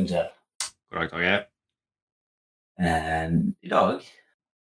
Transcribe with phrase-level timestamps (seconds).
[0.00, 0.30] dagen, Kjell.
[0.90, 1.42] God dag, Torgeir.
[2.80, 3.28] Eh,
[3.62, 4.00] I dag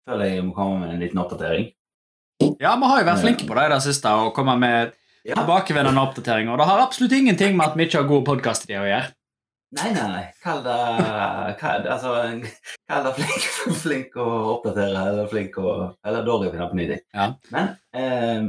[0.08, 1.68] føler jeg jeg må komme med en liten oppdatering.
[2.62, 4.94] Ja, vi har jo vært flinke på det i det siste å komme med
[5.26, 5.34] Ja.
[5.34, 6.52] tilbakevendende oppdateringer.
[6.52, 9.12] Og det har absolutt ingenting med at vi ikke har gode podkastideer å gjøre.
[9.76, 10.24] Nei, nei, nei.
[10.42, 12.14] Kall det kall, altså,
[12.88, 13.48] kall det flink,
[13.84, 17.02] flink å oppdatere, eller flink å Eller dårlig å finne på nye ting.
[17.12, 17.26] Ja.
[17.52, 18.48] Men eh,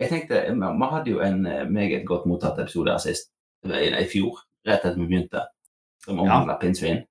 [0.00, 1.42] jeg tenkte Vi hadde jo en
[1.74, 3.28] meget godt mottatt episode her sist,
[3.68, 5.44] i, i fjor, rett etter vi begynte,
[6.10, 7.04] som omhandla pinnsvin.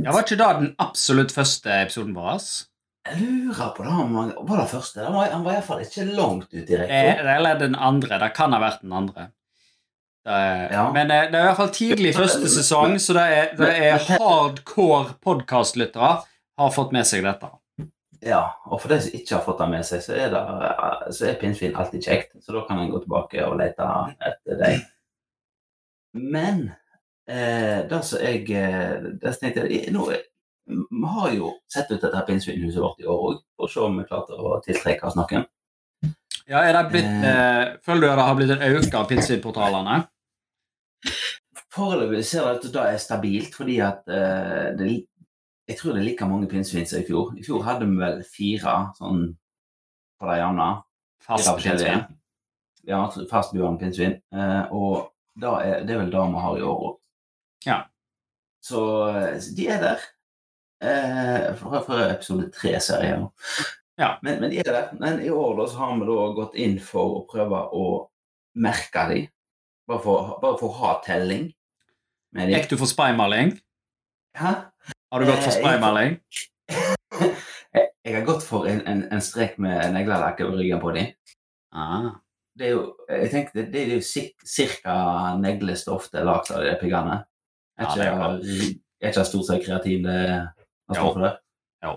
[0.00, 2.38] Ja, Var ikke det den absolutt første episoden vår?
[3.08, 5.02] Jeg lurer på det han var det første.
[5.04, 7.02] Han var, han var iallfall ikke langt ute i rekka.
[7.02, 8.18] Eh, Eller den andre.
[8.22, 9.30] Det kan ha vært den andre.
[10.24, 10.82] Det er, Ja.
[10.92, 14.04] Men eh, det er i hvert fall tidlig første sesong, så det er, det er
[14.10, 16.12] hardcore podkastlyttere
[16.60, 17.48] har fått med seg dette.
[18.20, 20.42] Ja, og for de som ikke har fått det med seg, så er, det,
[21.16, 22.34] så er pinnsvin alltid kjekt.
[22.44, 23.86] Så da kan en gå tilbake og lete
[24.28, 24.82] etter dem.
[26.12, 26.66] Men
[27.30, 30.08] eh, det som jeg eh, det som tenkte jeg, nå,
[30.70, 33.96] Vi har jo sett ut dette pinnsvinhuset vårt i år òg, for å se om
[33.98, 35.46] vi klarte å tiltrekke oss noen.
[36.50, 39.98] Ja, er det blitt, eh, Føler du at det har blitt en økning av pinnsvinportalene?
[41.70, 44.88] Foreløpig ser det ut til at det er stabilt, fordi at eh, det,
[45.70, 47.34] jeg tror det er like mange pinnsvin som i fjor.
[47.38, 49.28] I fjor hadde vi vel fire sånn
[50.20, 50.70] på jevne.
[51.22, 52.02] Fast pinnsvin?
[52.88, 54.18] Ja, fastboende pinnsvin.
[54.34, 56.99] Eh, og da er, det er vel det vi har i år òg.
[57.66, 57.82] Ja.
[58.64, 60.06] Så eh, de er der.
[60.80, 63.26] Eh, fra, fra episode tre-serien.
[64.00, 64.14] Ja.
[64.24, 64.92] Men, men de er der.
[65.00, 67.86] Men i år da, så har vi da gått inn for å prøve å
[68.60, 69.20] merke de.
[69.90, 71.50] Bare for, bare for å ha telling
[72.36, 72.54] med de.
[72.56, 73.56] Gikk du for spraymaling?
[74.38, 74.54] Hæ?
[75.10, 76.20] Har du gått for Eh, jeg- spraymaling?
[77.70, 81.10] Jeg, jeg har gått for en, en, en strek med neglelakk over ryggen på dem.
[81.70, 82.08] Ah.
[82.58, 84.00] Det er jo, jeg tenkte, det er jo
[84.82, 84.94] ca.
[85.38, 87.20] neglestoff det er lagd av de piggene.
[87.80, 90.18] Er Ja, ikke, det er ikke det stort sett kreatin det
[90.90, 91.36] man står for der?
[91.84, 91.94] Jo.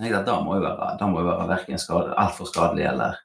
[0.00, 3.18] Jeg det må jo være, det må jo være verken skade, altfor skadelig eller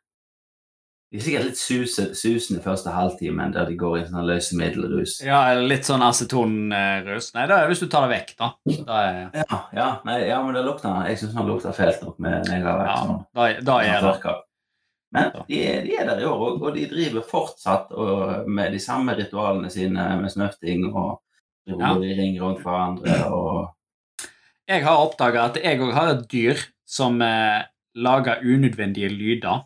[1.14, 5.14] De er sikkert litt susende susende første halvtimen der de går i sånn løsemiddelrus.
[5.24, 7.30] Ja, eller litt sånn acetonrus.
[7.38, 8.50] Nei, det er hvis du tar det vekk, da.
[8.90, 12.20] Da er, Ja, ja, nei, ja, men det lukter Jeg syns den lukter fælt nok
[12.20, 12.84] med negler.
[12.90, 13.22] ja, sånn.
[13.38, 14.36] da, da er det.
[15.16, 18.74] Men de er, de er der i år, og, og de driver fortsatt og, med
[18.76, 21.22] de samme ritualene sine med snøfting og
[21.66, 21.94] driver Ja.
[21.96, 23.72] og i ring rundt hverandre og
[24.68, 26.58] Jeg har oppdaga at jeg òg har et dyr
[26.90, 27.64] som eh,
[27.96, 29.62] lager unødvendige lyder.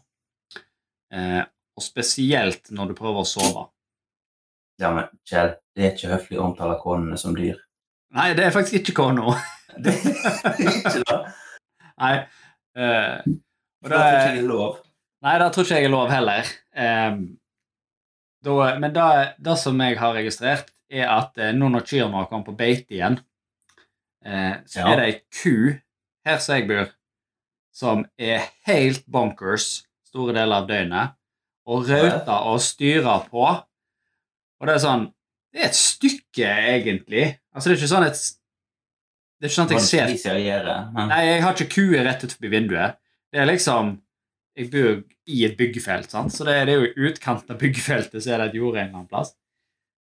[1.14, 1.42] Eh,
[1.78, 3.64] og spesielt når du prøver å sove.
[4.80, 7.56] Ja, men Kjell, det er ikke høflig å omtale konene som dyr.
[8.16, 9.36] Nei, det er faktisk ikke kona.
[9.80, 11.18] Det er ikke det.
[12.02, 12.14] Nei.
[12.76, 13.20] Eh,
[13.84, 14.80] og det, det er jeg er lov.
[15.24, 16.50] nei, det tror ikke jeg er lov heller.
[16.76, 17.20] Eh,
[18.44, 19.06] da, men det,
[19.46, 22.96] det som jeg har registrert, er at eh, nå når kyrne har kommet på beite
[22.98, 23.20] igjen,
[24.26, 25.54] eh, så er det ei ku
[26.28, 26.90] her som jeg bor,
[27.76, 29.70] som er helt bonkers
[30.10, 31.16] store deler av døgnet,
[31.70, 33.46] og rauter og styrer på.
[34.60, 35.08] Og det er sånn
[35.50, 37.24] Det er et stykke, egentlig.
[37.56, 38.20] Altså, det er ikke sånn et
[39.40, 40.76] Det er ikke sånn at jeg ser gjøre,
[41.10, 43.00] Nei, jeg har ikke kuer rett ut forbi vinduet.
[43.34, 43.96] Det er liksom
[44.60, 45.00] Jeg bor
[45.30, 46.34] i et byggefelt, sant?
[46.34, 48.82] så det er, det er jo i utkanten av byggefeltet så er det et jorde
[48.82, 49.36] en eller annen plass.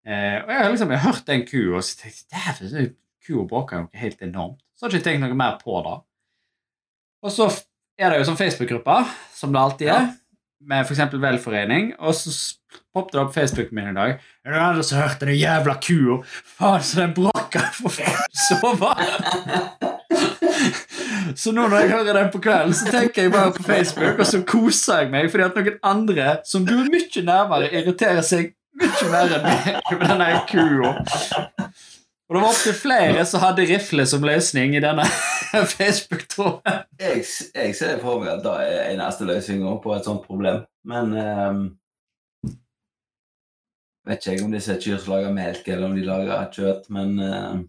[0.07, 2.93] Eh, og jeg har liksom jeg har hørt den kua, og så tenkte jeg dæven,
[3.27, 4.61] kua bråker jo helt enormt.
[4.77, 5.97] Så har jeg ikke tenkt noe mer på det.
[7.27, 7.49] Og så
[7.99, 9.01] er det jo sånn Facebook-gruppa,
[9.35, 10.07] som det alltid er,
[10.67, 11.03] med f.eks.
[11.23, 12.31] velforening, og så
[12.95, 14.23] poppet det opp Facebooken min i dag.
[14.47, 16.21] Er det andre som hørte den jævla kua?
[16.57, 17.67] Faen, så den bråker!
[17.81, 18.93] For faen, sove!
[21.37, 24.29] Så nå når jeg hører den på kvelden, så tenker jeg bare på Facebook, og
[24.29, 29.11] så koser jeg meg fordi at noen andre som bor mye nærmere, irriterer seg mye
[29.13, 29.47] mer enn
[30.01, 30.93] med denne kua.
[32.27, 35.07] Og det var opptil flere som hadde rifle som løsning i denne
[35.77, 36.83] Facebook-tråden.
[36.99, 37.23] jeg,
[37.55, 40.65] jeg ser for meg at det er eneste løsninga på et sånt problem.
[40.87, 41.67] Men um,
[44.07, 47.17] Vet ikke jeg om disse kyr som lager melk, eller om de lager kjøtt, men
[47.19, 47.65] ehm,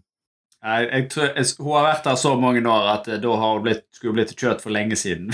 [0.62, 3.56] Nei, jeg tror, jeg, hun har vært der så mange år at eh, da har
[3.56, 5.30] hun blitt, skulle blitt kjøtt for lenge siden.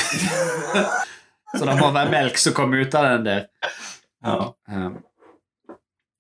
[1.56, 3.47] så det må være melk som kommer ut av den der.
[4.25, 4.37] ja.
[4.69, 4.99] Um,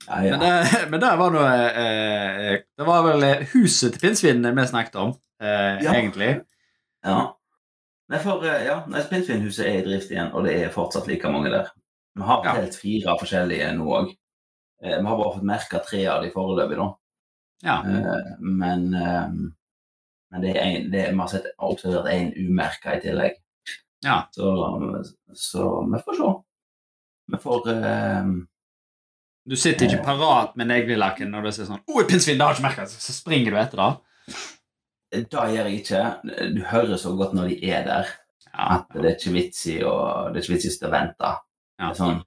[0.06, 0.50] Ja, Men, det,
[0.90, 5.14] men det var noe eh, Det var vel eh, huset til pinnsvinene vi snakket om,
[5.40, 5.94] eh, Ja.
[5.94, 6.32] egentlig.
[7.04, 7.22] ja.
[8.12, 11.50] Nei, for eh, ja, Pinnsvinhuset er i drift igjen, og det er fortsatt like mange
[11.54, 11.70] der.
[12.14, 14.10] Vi har telt fire forskjellige nå òg.
[14.84, 16.90] Vi har bare fått merka tre av de foreløpig, da.
[17.64, 17.78] Ja.
[17.88, 19.38] Eh, men ehm,
[20.34, 23.36] men det er en, det vi har sett, observert én umerka i tillegg.
[24.04, 24.24] Ja.
[24.34, 24.48] Så,
[25.32, 26.30] så vi får se.
[27.32, 28.32] Vi får ehm,
[29.44, 32.64] Du sitter ikke parat med neglelakken når du ser sånn 'Å, pinnsvin, det har ikke
[32.64, 34.38] merket!» Så springer du etter det.
[35.14, 36.02] Det gjør jeg ikke.
[36.56, 38.06] Du hører så godt når de er der,
[38.54, 41.30] Ja, at det er ikke vits i å, det er ikke vits i å vente.
[41.80, 41.88] Ja.
[41.92, 42.22] sånn,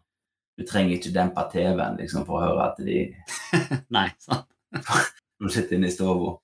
[0.59, 3.15] du trenger ikke dempe TV-en liksom, for å høre at de
[3.95, 4.45] Nei, sant.
[5.39, 6.35] når du sitter inne i stua.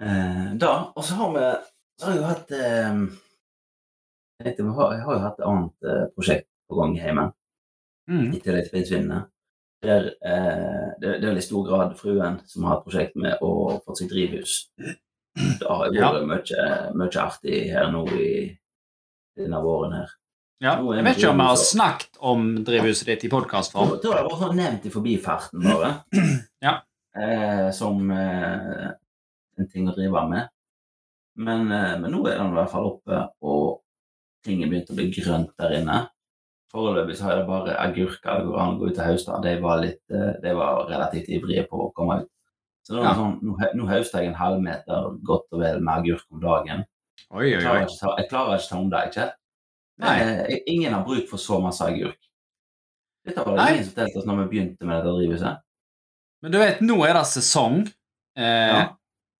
[0.00, 1.44] Eh, da, og så har vi
[2.00, 3.02] så har jeg jo hatt eh,
[4.42, 7.28] jeg, har, jeg har jo hatt et annet eh, prosjekt på gang hjemme,
[8.10, 8.32] Mm.
[8.34, 9.20] i tillegg til pinnsvinene.
[9.82, 13.80] Der, eh, det, det er i stor grad fruen som har et prosjekt med å
[13.82, 14.68] få seg drivhus.
[15.34, 16.12] Det har jo Ja.
[16.12, 16.66] vært mye,
[17.00, 18.58] mye artig her nå i
[19.36, 20.12] denne våren her.
[20.62, 20.76] Ja.
[20.78, 23.96] Jeg vet ikke om vi har snakket om drivhuset ditt i Jeg podkastform.
[24.02, 25.92] tror det var nevnt i forbifarten bare.
[26.62, 26.76] Ja.
[27.18, 28.92] Eh, som eh,
[29.58, 30.48] en ting å drive med.
[31.42, 33.80] Men, eh, men nå er den i hvert fall oppe, og
[34.46, 35.96] ting er begynt å bli grønt der inne.
[36.72, 39.40] Foreløpig så har jeg bare agurker det går an å gå ut og høste.
[39.44, 42.28] De var, litt, eh, de var relativt ivrige på å komme ut.
[42.86, 43.12] Så nå, Ja.
[43.14, 46.84] sånn, nå, nå høster jeg en halvmeter godt og vel med agurk om dagen.
[47.30, 47.84] Oi, Jeg oi, klarer oi.
[47.86, 49.32] ikke, ta- jeg klarer ikke ta om det, ikke?
[49.98, 50.16] Nei.
[50.20, 52.16] Eh, ingen har bruk for så masse agurk.
[53.24, 55.60] Dette var det ingen som fortalte oss når vi begynte med dette drivhuset.
[56.42, 57.86] Men du vet, nå er det sesong
[58.36, 58.88] eh, Ja.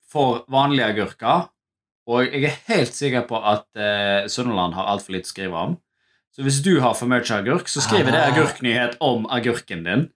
[0.06, 1.48] for vanlige agurker.
[2.06, 5.78] Og jeg er helt sikker på at eh, Sunnhordland har altfor lite å skrive om.
[6.32, 8.32] Så hvis du har for mye agurk, så skriver det Ah.
[8.32, 10.06] agurknyhet om agurken din.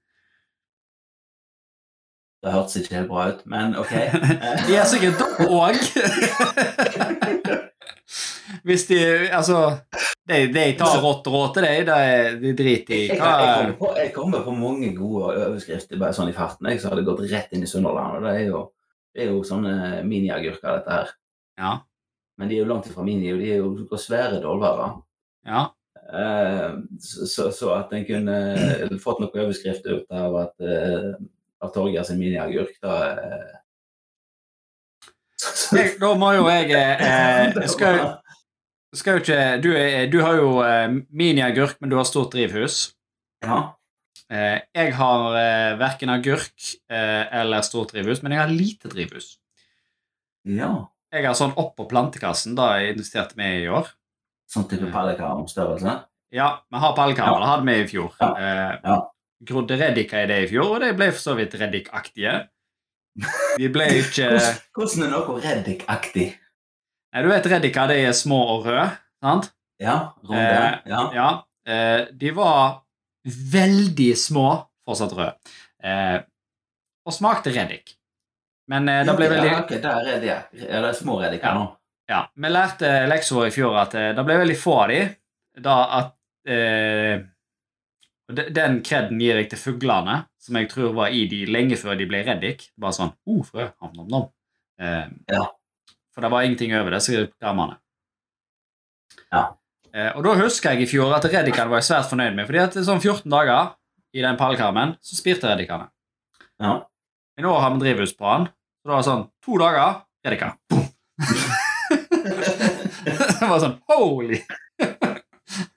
[2.43, 3.91] Det hørtes ikke helt bra ut, men OK.
[4.69, 5.77] De er sikkert òg.
[8.67, 8.99] Hvis de
[9.35, 9.59] Altså,
[10.29, 11.91] de, de tar rått råd til deg.
[12.43, 16.31] De, driter i Jeg, jeg, hva kommer på, kom på mange gode overskrifter bare sånn
[16.31, 16.69] i farten.
[16.71, 18.19] Jeg så hadde gått rett inn i Sunnhordland.
[18.21, 18.63] og Det er jo,
[19.15, 21.13] det er jo sånne miniagurker, dette her.
[21.61, 21.73] Ja.
[22.39, 25.01] Men de er jo langt ifra mini, de er jo svære dolvarer.
[25.49, 25.67] ja.
[26.07, 31.15] Eh, så, så, at en kunne eh, fått noen overskrifter ut av at eh,
[31.65, 32.99] av Torgeir sin miniagurk, da
[35.77, 37.99] Jeg, da må jo jeg eh, skal,
[38.95, 39.73] skal jo ikke du,
[40.13, 40.53] du har jo
[41.11, 42.93] miniagurk, men du har stort drivhus.
[43.45, 43.77] Ja.
[44.27, 49.37] Eh, jeg har eh, verken agurk eh, eller stort drivhus, men jeg har lite drivhus.
[50.45, 50.75] ja.
[51.15, 53.87] Jeg har sånn oppå plantekassen, da jeg investerte med i år.
[54.51, 55.95] Sånn type pallekarmstørrelse?
[56.35, 57.39] Ja, vi har pallekarmer.
[57.39, 57.45] Ja.
[57.45, 58.13] Det hadde vi i fjor.
[58.21, 58.33] Ja.
[58.37, 59.01] Eh,
[59.47, 62.37] Grodde reddika i det i fjor, og de ble for så vidt reddikaktige.
[63.61, 64.27] De ble ikke
[64.77, 66.27] Hvordan er noe reddikaktig?
[67.15, 68.89] Nei, Du vet reddika, de er små og røde,
[69.25, 69.51] sant?
[69.81, 69.95] Ja,
[70.25, 70.41] runde.
[70.43, 71.03] Eh, ja.
[71.17, 71.29] Ja.
[71.69, 72.83] Eh, de var
[73.53, 74.47] veldig små,
[74.87, 75.33] fortsatt røde,
[75.85, 76.19] eh,
[77.09, 77.95] og smakte reddik.
[78.69, 80.37] Men eh, det ble veldig ja, okay, der er det.
[80.61, 81.55] Ja, det er små reddiker Ja.
[81.61, 81.67] nå.
[82.09, 85.01] Ja, Vi lærte leksa vår i fjor at eh, det ble veldig få av de,
[85.65, 86.13] da at
[86.47, 87.25] eh,
[88.57, 92.07] Den kreden gir jeg til fuglene, som jeg tror var i de lenge før de
[92.11, 92.69] ble reddik.
[92.79, 94.27] Bare sånn oh, frø, nom, nom, nom.
[94.81, 95.45] Eh, Ja.
[96.17, 97.77] For det var ingenting over det, så jeg gammene.
[99.29, 99.43] Ja.
[99.93, 102.63] Eh, og da husker jeg i fjor at reddikene var jeg svært fornøyd med, fordi
[102.63, 103.75] at sånn 14 dager
[104.17, 105.91] i den pallkarmen, så spirte reddikene.
[106.63, 106.79] Ja.
[107.37, 108.49] I nå har vi drivhus på den,
[108.81, 110.55] så det var sånn to dager, reddika.
[110.73, 111.66] Boom!
[113.47, 114.41] Det var sånn holy!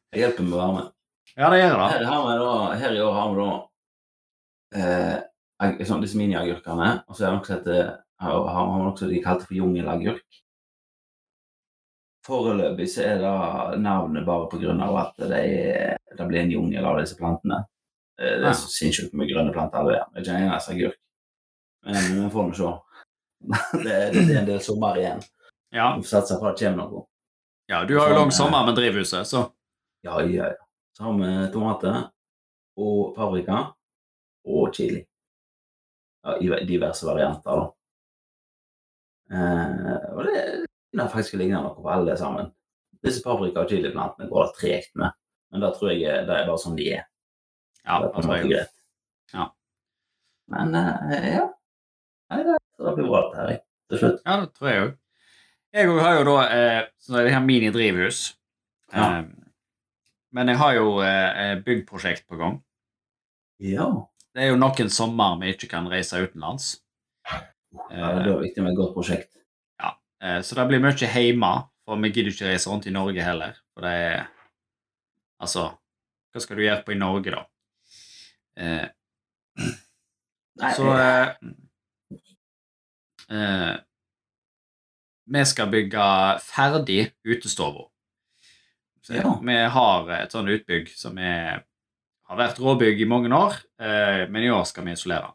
[0.10, 0.84] Jeg hjelper med varme.
[1.38, 1.88] Ja, det gjør det.
[1.94, 3.50] Her, har vi da, her i år har vi da
[4.82, 9.22] eh, sånn, disse miniagurkene, og så har vi også, et, har, har vi som de
[9.24, 10.40] kalte for jungelagurk.
[12.28, 14.50] Foreløpig så er det navnet bare
[14.84, 17.62] av at det, er, det blir en jungel av disse plantene.
[18.20, 18.50] Eh, Det Ja.
[18.52, 19.88] er så sinnssykt mye grønne planter.
[19.88, 20.98] Det er ikke en eneste agurk.
[21.88, 22.74] Men vi får nå se.
[23.86, 25.22] Det det er en del sommer igjen.
[25.72, 25.94] Ja.
[25.96, 27.06] Vi får satse på at det kommer noe.
[27.70, 29.46] Ja, du har jo lang sommer med drivhuset, så
[30.02, 30.66] Ja, ja, ja.
[30.98, 31.98] Så har vi tomater
[32.80, 33.60] og paprika
[34.48, 35.04] og chili.
[36.24, 37.68] Ja, I diverse varianter, da.
[39.30, 40.40] Eh, og det
[40.90, 42.50] begynner faktisk å ligne noe på alle sammen.
[43.06, 45.14] Disse paprika- og chiliplantene går det tregt med,
[45.52, 47.06] men det tror jeg det er bare sånn de er.
[47.86, 48.74] ja, det er på en altså, greit.
[49.34, 49.46] Ja.
[50.56, 51.46] Men eh, ja.
[52.34, 54.20] Nei, det, det blir bra, dette her, til slutt.
[54.26, 54.98] ja, det tror jeg òg.
[55.76, 58.22] Jeg òg har jo da eh, sånn her mini-drivhus.
[58.94, 59.06] Ja.
[59.20, 59.26] Eh,
[60.34, 62.60] men jeg har jo eh, byggprosjekt på gang.
[63.62, 63.90] Ja.
[64.34, 66.78] Det er jo noen sommer vi ikke kan reise utenlands.
[67.30, 69.36] ja det er viktig med et godt prosjekt.
[70.20, 71.52] Eh, Så det blir mye hjemme,
[71.86, 73.58] for vi gidder ikke reise rundt i Norge heller.
[73.74, 74.28] For det er
[75.40, 75.70] Altså,
[76.34, 77.46] hva skal du gjøre på i Norge, da?
[78.60, 78.88] Eh,
[80.60, 81.30] Nei, så eh,
[83.32, 83.78] eh,
[85.30, 86.04] Vi skal bygge
[86.42, 87.88] ferdig utestova.
[89.10, 89.40] Ja.
[89.42, 91.64] Vi har et sånt utbygg som er
[92.30, 95.32] har vært råbygg i mange år, eh, men i år skal vi isolere.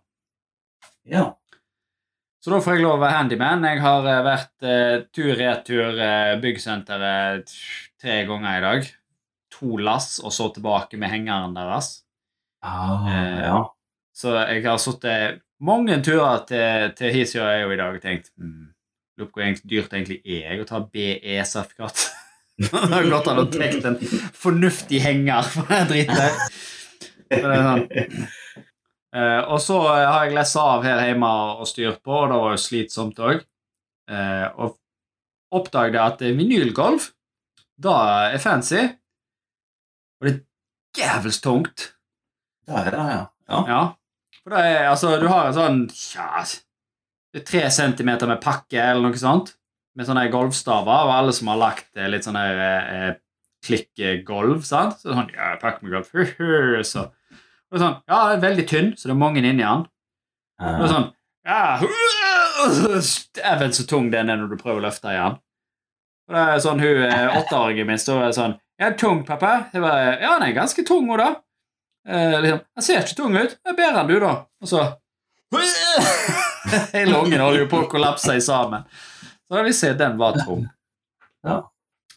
[1.11, 1.33] Ja.
[2.39, 3.67] Så da får jeg lov å være handyman.
[3.67, 5.99] Jeg har eh, vært eh, tur-retur
[6.43, 7.55] byggsenteret
[8.01, 8.93] tre ganger i dag.
[9.59, 12.05] To lass, og så tilbake med hengeren deres.
[12.65, 13.11] Ah,
[13.43, 13.59] ja.
[14.15, 18.71] Så jeg har sittet mange turer til, til Hisøya i dag og tenkt hmm,
[19.19, 22.07] Lurer på hvor dyrt egentlig er å ta BE-sertifikat.
[22.63, 23.99] det har gått an å trekke en
[24.35, 26.41] fornuftig henger for den dritten der.
[27.31, 27.85] Det er sånn.
[29.15, 31.29] Eh, og så har jeg lessa av her hjemme
[31.61, 33.45] og styrt på, og det var jo slitsomt òg.
[34.11, 34.75] Eh, og
[35.55, 37.13] oppdaget at vinylgolf,
[37.79, 37.95] da
[38.33, 38.83] er fancy.
[40.19, 40.41] Og det er
[40.99, 41.93] jævels tungt.
[42.67, 43.23] Det er det, ja.
[43.55, 43.63] ja.
[43.71, 43.83] Ja.
[44.43, 45.81] For det er, altså, du har en sånn
[46.17, 46.64] ja, det
[47.43, 49.55] tre centimeter med pakke eller noe sånt,
[49.99, 53.11] med sånne golvstaver, og alle som har lagt eh, litt sånne eh,
[53.65, 55.01] klikkgolv, sant?
[55.01, 56.13] Så sånn, ja, pakk med golf,
[56.87, 57.09] så.
[57.75, 59.87] Og sånn, ja, det er veldig tynn, så det er mange inni den.
[60.63, 61.09] Og er Eh, sånn,
[61.45, 61.79] ja,
[63.35, 65.41] Dæven så tung den er når du prøver å løfte i den.
[66.29, 69.67] Og det er sånn, hun eh, åtteåringen min står og sånn, ja, tung, pappa?
[69.75, 71.31] Jeg bare, ja, den er ganske tung, hun da.
[72.09, 73.59] Eh, liksom, han ser ikke tung ut.
[73.61, 74.33] Det er bedre enn du, da.
[74.65, 74.87] Og så
[76.97, 78.87] Hele ungen holder jo på å kollapse i sammen.
[79.45, 80.65] Så da vi at den var tom.
[81.45, 81.59] Ja.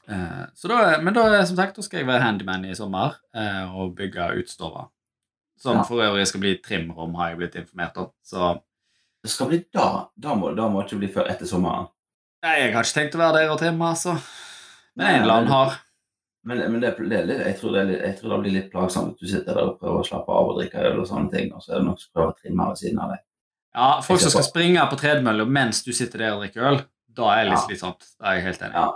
[0.08, 3.75] Eh, så da, men da, som sagt, da skal jeg være handyman i sommer eh,
[3.75, 4.88] og bygge utstova.
[5.60, 5.84] Som Ja.
[5.84, 8.12] for øvrig skal bli trimrom, har jeg blitt informert om.
[8.24, 8.62] Så
[9.24, 10.08] det skal bli da.
[10.16, 11.89] Da må, da må det ikke bli før etter sommeren.
[12.46, 14.13] nei, jeg har ikke tenkt å være der og trimme, altså.
[14.96, 15.80] Men en eller annen har.
[16.48, 19.27] Men, men det, det, jeg, tror det jeg tror det blir litt plagsomt at du
[19.27, 21.74] sitter der og prøver å slappe av og drikke øl og sånne ting, og så
[21.74, 23.24] er det noen som prøver å trimme ved siden av deg.
[23.76, 26.80] Ja, folk som skal springe på tredemølla mens du sitter der og drikker øl,
[27.18, 27.66] da er det litt Ja.
[27.68, 28.08] slitsomt.
[28.20, 28.74] Da er jeg helt enig.
[28.74, 28.92] Ja,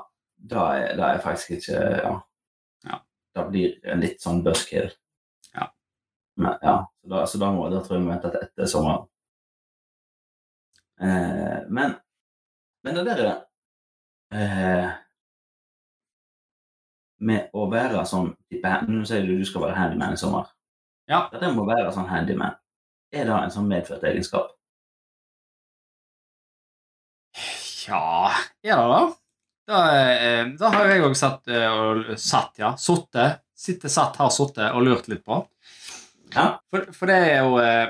[0.56, 2.14] da er, da er faktisk ikke Ja.
[2.86, 3.00] Ja.
[3.36, 4.90] Da blir en litt sånn buskill.
[5.56, 5.68] Ja.
[6.38, 6.86] Men, ja.
[7.04, 9.08] Så da, så da, må, da tror jeg vi venter til etter sommeren.
[11.02, 11.96] Eh, men
[12.84, 13.46] Men det der
[14.34, 14.92] eh,
[17.20, 18.32] Med å være sånn
[18.88, 20.46] Nå sier du du skal være handyman i sommer.
[21.10, 21.28] Ja.
[21.34, 22.56] Det må være sånn handyman.
[23.14, 24.52] Er det en sånn medført egenskap?
[27.88, 28.32] Ja,
[28.64, 29.02] er det da?
[29.72, 32.74] Da, eh, da har jeg òg satt eh, og satt, ja.
[32.82, 33.40] Sittet.
[33.62, 35.38] Sitte, satt, har sittet og lurt litt på.
[36.34, 36.48] Ja.
[36.72, 37.90] For, for det er jo eh,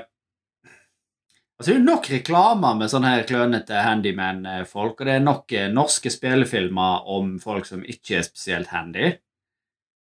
[1.62, 5.52] Altså, det er jo nok reklamer med sånne her klønete handyman-folk, og det er nok
[5.70, 9.12] norske spillefilmer om folk som ikke er spesielt handy,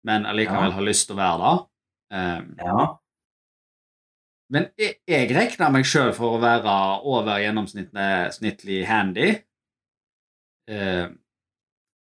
[0.07, 0.75] men allikevel Ja.
[0.79, 1.53] har lyst til å være det.
[2.17, 2.87] Um, Ja.
[4.49, 6.73] Men jeg, jeg regner meg sjøl for å være
[7.05, 9.29] over gjennomsnittlig handy.
[10.69, 11.07] Eh,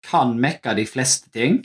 [0.04, 1.60] kan mekke de fleste ting.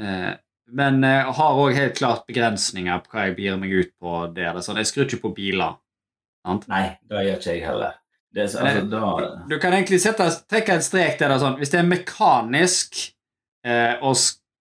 [0.00, 0.32] Eh,
[0.76, 4.14] men jeg har òg helt klart begrensninger på hva jeg gir meg ut på.
[4.34, 4.52] der.
[4.52, 5.76] Det er sånn, jeg skrur ikke på biler.
[6.46, 6.66] Sant?
[6.70, 7.94] Nei, det gjør ikke jeg heller.
[8.36, 11.30] Det så- altså, da, Du kan egentlig sette, trekke en strek der.
[11.30, 13.12] er Sånn, hvis det er mekanisk
[13.64, 14.16] eh, og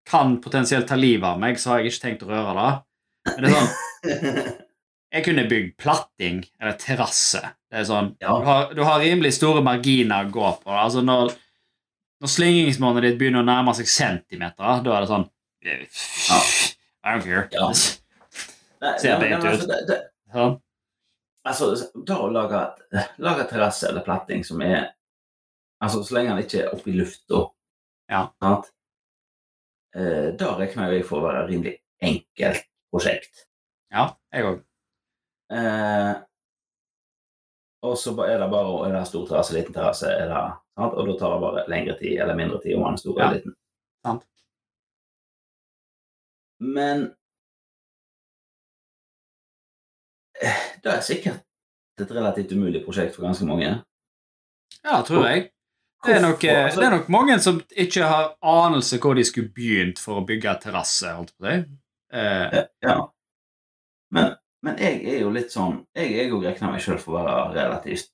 [0.05, 3.35] kan potensielt ta livet av meg, så har jeg ikke tenkt å røre det.
[3.35, 4.61] Men det er sånn
[5.15, 7.41] Jeg kunne bygd platting eller terrasse.
[7.83, 8.27] Sånn, Ja.
[8.39, 10.71] du, har, du har rimelig store marginer å gå på.
[10.71, 11.33] Altså når,
[12.21, 15.29] når slingringsmålet ditt begynner å nærme seg centimeter, da er det sånn
[15.65, 16.37] Ja.
[17.05, 17.49] I don't care.
[17.51, 17.67] Ja.
[18.81, 19.49] Det Ser pent ut.
[19.49, 19.97] altså, det, det,
[20.33, 20.55] Sånn.
[21.45, 21.69] altså,
[22.05, 22.61] da å lage,
[23.17, 24.91] lage terrasse eller platting som er
[25.83, 27.41] Altså, så lenge den ikke er oppe i lufta,
[28.09, 28.21] Ja.
[28.41, 28.69] sant?
[29.95, 32.63] Eh, da regner jeg for å være et rimelig enkelt
[32.93, 33.43] prosjekt.
[33.91, 34.61] Ja, jeg òg.
[35.51, 36.13] Eh,
[37.85, 40.43] og så er det bare er det stor terrasse, liten terrasse, er det,
[40.79, 40.93] sant?
[40.97, 43.29] og da tar det bare lengre tid eller mindre tid om man er stor Ja.
[43.33, 43.55] liten.
[44.05, 44.23] Sant.
[46.59, 47.05] Men
[50.83, 51.41] det er sikkert
[52.01, 53.69] et relativt umulig prosjekt for ganske mange.
[54.83, 55.51] Ja, tror jeg.
[56.05, 59.49] Det er, nok, eh, det er nok mange som ikke har anelse hvor de skulle
[59.55, 61.07] begynt for å bygge terrasse.
[61.17, 61.63] holdt på si.
[62.13, 62.97] Eh, Ja.
[64.11, 67.53] Men, men jeg er jo litt sånn Jeg, òg regner meg sjøl for å være
[67.55, 68.09] relativt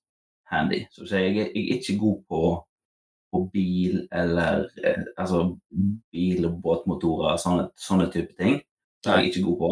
[0.51, 0.84] handy.
[0.91, 2.41] Så jeg, er- jeg er ikke god på,
[3.31, 5.46] på bil eller eh, Altså
[6.12, 8.60] bil- og båtmotorer, sånne, sånne type ting.
[9.01, 9.72] Det er jeg ikke god på.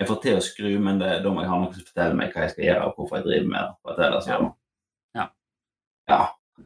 [0.00, 2.30] Jeg får til å skru, men det, da må jeg ha noen som forteller meg
[2.32, 4.04] hva jeg skal gjøre, og hvorfor jeg driver med det.
[4.06, 4.52] Ellers så Ja.
[5.18, 5.26] Ja.
[6.08, 6.20] ja.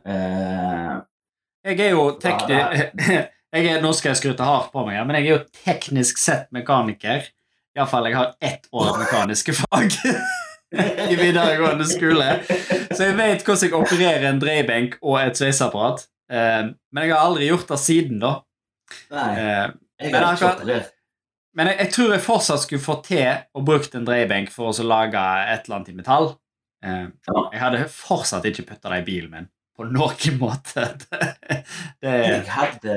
[0.05, 0.93] Eh,
[1.65, 3.01] jeg er jo teknisk
[3.55, 7.27] er, nå skal jeg skryte hardt på meg, men jeg er jo teknisk sett mekaniker.
[7.77, 9.91] Iallfall jeg har ett år mekaniske fag
[11.11, 12.29] i videregående skole.
[12.95, 16.05] Så jeg vet hvordan jeg opererer en dreiebenk og et sveiseapparat.
[16.33, 18.37] Eh, men jeg har aldri gjort det siden, da.
[19.11, 19.73] Nei, Eh,
[20.11, 20.81] jeg har ikke akkurat- det.
[21.55, 24.87] Men jeg, jeg tror jeg fortsatt skulle få til å bruke en dreiebenk for å
[24.87, 25.21] lage
[25.53, 26.33] et eller annet i metall.
[26.85, 27.45] Eh, Ja.
[27.53, 29.47] Jeg hadde fortsatt ikke putta det i bilen min
[29.79, 30.89] på noen måte.
[31.11, 31.31] Det,
[32.03, 32.97] det, Jeg hadde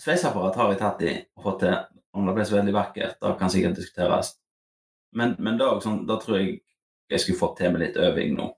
[0.00, 1.74] Sveiseapparat har jeg tatt i og fått til.
[2.14, 4.36] Om det ble så veldig vakkert, da kan sikkert diskuteres.
[5.18, 6.60] Men, men da, sånn, da tror jeg
[7.10, 8.48] jeg skulle fått til med litt øving nå.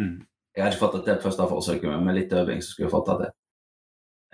[0.00, 0.18] mm.
[0.56, 2.92] Jeg har ikke fått det til første forsøket, men med litt øving så skulle jeg
[2.92, 3.34] fått det til.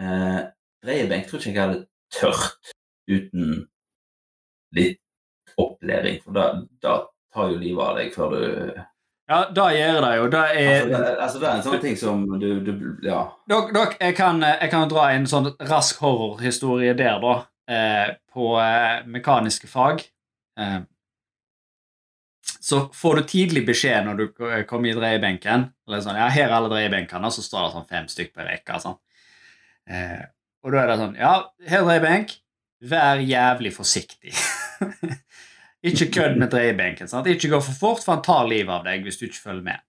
[0.00, 0.38] Eh,
[0.84, 1.82] dreiebenk tror ikke jeg hadde
[2.16, 2.70] tørt
[3.10, 3.50] uten
[4.76, 5.02] litt
[5.60, 6.46] opplæring, for da,
[6.82, 6.94] da
[7.34, 8.44] tar jo livet av deg før du
[9.26, 10.26] Ja, det gjør det jo.
[10.32, 12.72] Det er altså, det, altså, det er en sånn ting som du, du
[13.04, 13.20] Ja.
[13.50, 17.36] Dok, dok, jeg, kan, jeg kan dra en sånn rask horrorhistorie der, da.
[17.70, 20.02] Eh, på eh, mekaniske fag.
[20.60, 20.80] Eh,
[22.60, 24.24] så får du tidlig beskjed når du
[24.68, 25.68] kommer i dreiebenken.
[25.86, 28.48] Eller sånn, ja, her er alle dreiebenkene, og så står det sånn fem stykk per
[28.50, 28.78] rekke.
[28.82, 28.98] Sånn.
[30.66, 31.32] Og da er det sånn Ja,
[31.66, 32.34] her er dreiebenk.
[32.90, 34.34] Vær jævlig forsiktig.
[35.90, 37.10] ikke kødd med dreiebenken.
[37.10, 37.30] Sant?
[37.30, 39.86] Ikke gå for fort, for han tar livet av deg hvis du ikke følger med.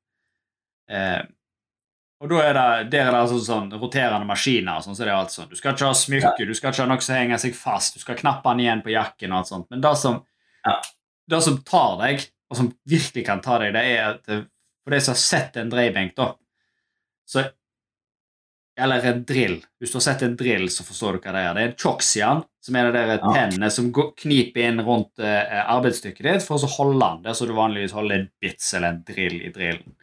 [2.19, 4.81] Eh, og da er det, der er det altså sånn roterende maskiner.
[4.81, 5.49] Sånn, så det er alt sånn.
[5.49, 7.99] Du skal ikke ha smykke, du skal ikke ha noe som henger seg fast, du
[7.99, 9.31] skal knappe den igjen på jakken.
[9.31, 9.69] og alt sånt.
[9.69, 10.23] Men det som,
[10.65, 10.81] Ja.
[11.29, 14.41] det som tar deg, og som virkelig kan ta deg, det er at eh,
[14.83, 16.33] for de som har sett en dreiebenk, da
[17.27, 17.51] så,
[18.79, 19.55] Eller en drill.
[19.81, 21.53] Hvis du har sett en drill, så forstår du hva det er.
[21.57, 23.33] Det er en choxian, som er det der Ja.
[23.33, 27.47] tennene som går, kniper inn rundt eh, arbeidsstykket ditt for å holde den der så
[27.47, 29.95] du vanligvis holder en bits eller en drill i drillen.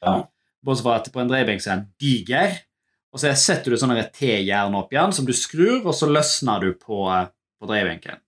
[0.00, 0.28] Ja.
[0.64, 2.58] Bortsett fra at på en dreiebenk er den diger,
[3.12, 6.74] og så setter du sånne T-jern opp igjen som du skrur, og så løsner du
[6.78, 7.28] på, eh,
[7.60, 8.20] på dreiebenken.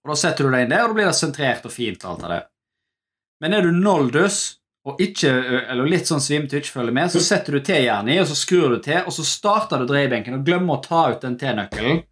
[0.00, 2.04] Og Da setter du deg inn der, og da blir det sentrert og fint.
[2.04, 2.40] alt av det.
[3.40, 4.56] Men er du noldus
[4.88, 5.28] og ikke,
[5.68, 8.36] eller litt sånn svimt og ikke følger med, så setter du T-jernet i, og så
[8.38, 12.02] skrur du til, og så starter du dreiebenken og glemmer å ta ut den T-nøkkelen.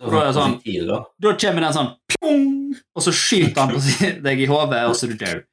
[0.00, 1.32] Og da er det sånn- da.
[1.34, 5.12] Kommer den sånn pjong, og så skyter han på deg i hodet, og så er
[5.16, 5.44] du død.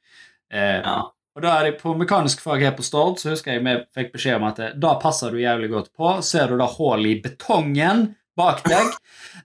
[0.51, 1.01] Eh, Ja.
[1.35, 4.13] Og da er det På mekanisk fag her på Stord så husker jeg vi fikk
[4.15, 6.17] beskjed om at eh, da passer du jævlig godt på.
[6.23, 8.91] Ser du da hull i betongen bak deg?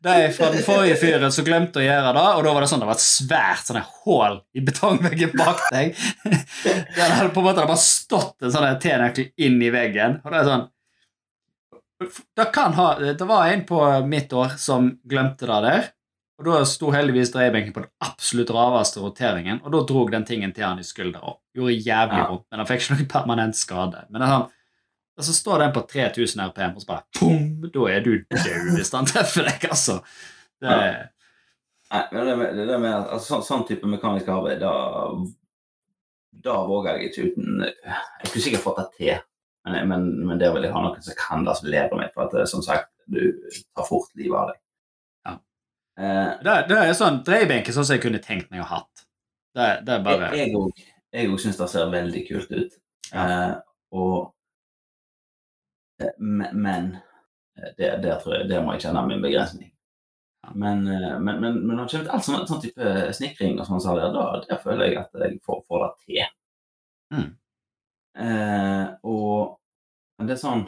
[0.02, 2.70] Det er fra den forrige fyren som glemte å gjøre det, og da var det
[2.70, 5.98] sånn det var et svært sånn hull i betongveggen bak deg.
[6.96, 10.20] Der hadde på en måte bare stått en sånn T-nøkkel inn i veggen.
[10.24, 10.68] Og det er sånn
[12.00, 15.90] det, ha, det var en på mitt år som glemte det der.
[16.40, 20.54] Og Da sto heldigvis dreiebenken på den absolutt raveste roteringen, og da drog den tingen
[20.56, 21.34] til han i skuldra.
[21.56, 22.30] Gjorde jævlig Ja.
[22.32, 24.06] men han fikk ikke noen permanent skade.
[24.10, 24.46] Men han,
[25.18, 28.70] og så står den på 3000 RPM, og så bare pum, Da er du død
[28.76, 30.00] hvis han treffer deg, altså.
[30.60, 31.06] Det, Ja.
[31.90, 34.70] Nei, men det, det der med altså, sånn, sånn type mekanisk arbeid, da,
[36.44, 39.16] da våger jeg ikke uten Jeg skulle sikkert fått det til,
[39.66, 42.12] men, men, men der vil jeg ha noen som kan det, som lærer meg.
[42.14, 43.18] For at som sagt, du
[43.76, 44.60] tar fort livet av deg.
[45.98, 46.04] Ja.
[46.04, 49.06] Eh, det, det er sånn dreiebenken sånn som jeg kunne tenkt meg å ha hatt.
[49.56, 50.30] Det, det er bare
[51.10, 52.76] jeg òg syns det ser veldig kult ut.
[53.10, 53.54] Eh,
[53.98, 54.18] og
[56.02, 56.92] eh, Men
[57.60, 59.72] det der, der tror jeg der må jeg kjenne min begrensning.
[60.54, 63.92] Men, men, men, men når det kommer til sånn, sånn type snekring og sånn, så
[63.98, 66.30] der, da, der føler jeg at jeg får, får det til.
[67.12, 67.26] Mm.
[68.20, 69.58] Eh, og
[70.26, 70.64] det er sånn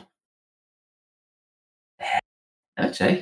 [2.02, 3.16] Jeg vet ikke, jeg.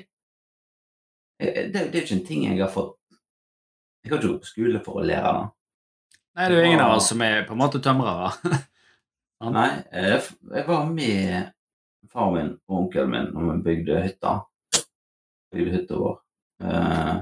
[1.41, 2.97] Jeg- Det, det er jo ikke en ting jeg har fått
[4.05, 5.49] Jeg har ikke gått på skole for å lære det.
[6.37, 8.31] Nei, det er jo ingen av oss som er på en måte tømrere.
[9.41, 9.57] Sant?
[9.57, 10.23] Nei, jeg,
[10.67, 11.51] var med
[12.13, 14.37] far min og onkelen min når vi bygde hytta.
[15.53, 16.17] Bygde hytta vår.
[16.65, 17.19] Eh,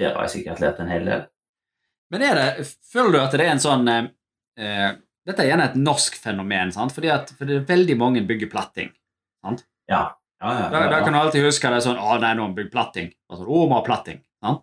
[0.00, 1.22] der har jeg sikkert lært en hel del.
[2.10, 4.08] Men er det, føler du at det er en sånn eh,
[4.58, 4.90] eh,
[5.26, 6.94] Dette er gjerne et norsk fenomen, sant?
[6.96, 8.88] Fordi at for det er veldig mange bygger platting.
[9.90, 10.02] Ja.
[10.40, 12.52] Ja, ja, ja, der, kan du alltid huske det er sånn Å, nei, nå har
[12.54, 13.10] vi bygd platting.
[13.28, 14.22] Altså, å, vi har platting.
[14.40, 14.62] Sant?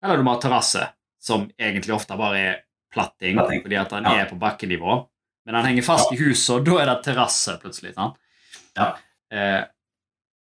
[0.00, 0.86] Eller du må ha terrasse,
[1.20, 2.54] som egentlig ofte bare er
[2.90, 3.60] platting, Platting.
[3.62, 4.96] fordi at den er på bakkenivå.
[5.44, 7.92] Men den henger fast i huset, og da er det terrasse plutselig.
[8.00, 9.60] Eh,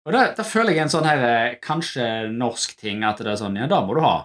[0.03, 3.61] og da, føler jeg en sånn her eh, kanskje norsk ting at det er sånn
[3.61, 4.17] Ja, da må du ha.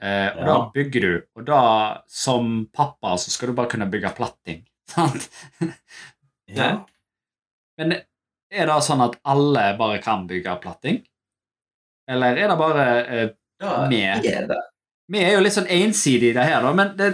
[0.00, 1.16] Eh, og da bygger du.
[1.40, 1.62] Og da,
[2.08, 4.62] som pappa, så skal du bare kunne bygge platting.
[4.92, 5.26] Sant?
[6.52, 6.72] ja.
[7.80, 7.96] Men
[8.50, 11.00] er det sånn at alle bare kan bygge platting?
[12.10, 13.28] Eller er det bare eh,
[13.62, 14.26] ja, Med.
[14.26, 14.60] er det.
[15.10, 17.10] Vi er jo litt sånn ensidige i det her, da, men det,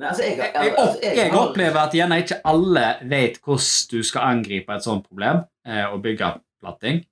[0.00, 3.90] Nei, altså, jeg, jeg, jeg, jeg, altså, jeg opplever at gjerne ikke alle vet hvordan
[3.90, 6.30] du skal angripe et sånt problem eh, og bygge
[6.62, 7.02] platting.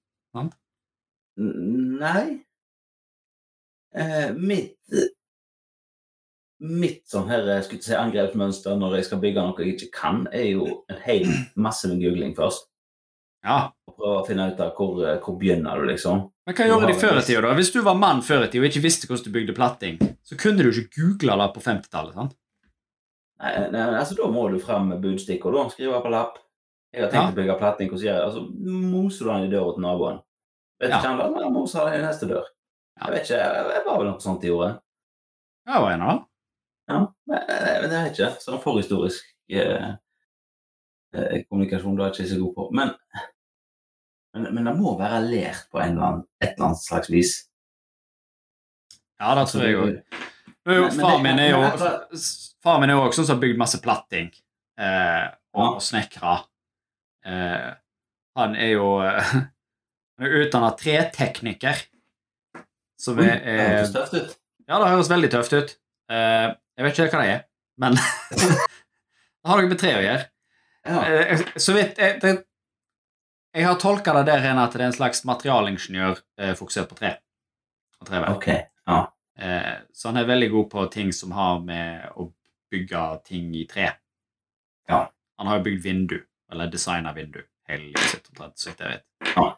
[1.39, 2.25] Nei.
[3.95, 4.75] Eh, mitt
[6.59, 10.49] Mitt sånn her skulle si, angrepsmønster når jeg skal bygge noe jeg ikke kan, er
[10.57, 12.67] jo en hel masse med googling først.
[13.45, 16.25] Ja, Og prøve å finne ut av hvor, eh, hvor begynner du, liksom.
[16.47, 17.55] Men hva gjorde de før i tida, da?
[17.55, 20.37] Hvis du var mann før i tida og ikke visste hvordan du bygde platting, så
[20.39, 22.35] kunne du ikke google det på 50-tallet, sant?
[23.39, 26.39] Nei, nei, altså Da må du frem med budstikk og da skrive på lapp.
[26.93, 27.31] Jeg har tenkt Ja.
[27.31, 27.89] å bygge platting.
[27.91, 28.27] Hvordan gjør jeg det?
[28.27, 28.43] Altså,
[28.91, 30.21] moser du den i døra til naboen?
[30.81, 30.99] Vet Ja.
[30.99, 32.45] ikke han da, men moser den i neste dør.
[32.99, 33.07] Ja.
[33.07, 34.81] Jeg vet ikke, jeg, jeg var vel noe sånt de gjorde.
[35.69, 36.25] Det var en av dem.
[36.89, 36.99] Ja,
[37.29, 38.31] men det er jeg ikke.
[38.41, 39.95] Sånn forhistorisk eh, eh,
[41.49, 42.67] kommunikasjon da er jeg ikke så god på.
[42.77, 42.93] Men,
[44.37, 47.35] men, men det må være lært på en eller annen, et eller annet slags vis.
[49.19, 49.97] Ja, det tror jeg òg.
[50.99, 53.79] Far min er jo altså- Far min er jo også sånn som har bygd masse
[53.81, 54.29] platting
[54.83, 56.33] eh, og, og snekra.
[57.25, 57.69] Eh,
[58.39, 59.31] han er jo eh,
[60.19, 61.85] Han er utdanna tretekniker.
[62.99, 64.33] Som er, er, det høres tøft ut.
[64.67, 65.77] Ja, det høres veldig tøft ut.
[66.11, 67.45] Eh, jeg vet ikke hva det er,
[67.79, 68.49] men det
[69.47, 70.27] har noe med tre å gjøre.
[70.87, 71.03] Ja.
[71.05, 72.35] Eh, så vidt jeg, det,
[73.57, 76.99] jeg har tolka det der hen at det er en slags materialingeniør eh, fokusert på
[77.01, 77.15] tre.
[77.99, 78.37] Og treverk.
[78.37, 78.67] Okay.
[78.87, 79.01] Ja.
[79.39, 82.29] Eh, så han er veldig god på ting som har med å
[82.71, 83.91] bygge ting i tre.
[84.89, 85.07] Ja.
[85.39, 86.19] Han har jo bygd vindu,
[86.53, 89.33] eller designa vindu, hele livet sitt, omtrent, så vidt jeg vet.
[89.35, 89.49] Ja.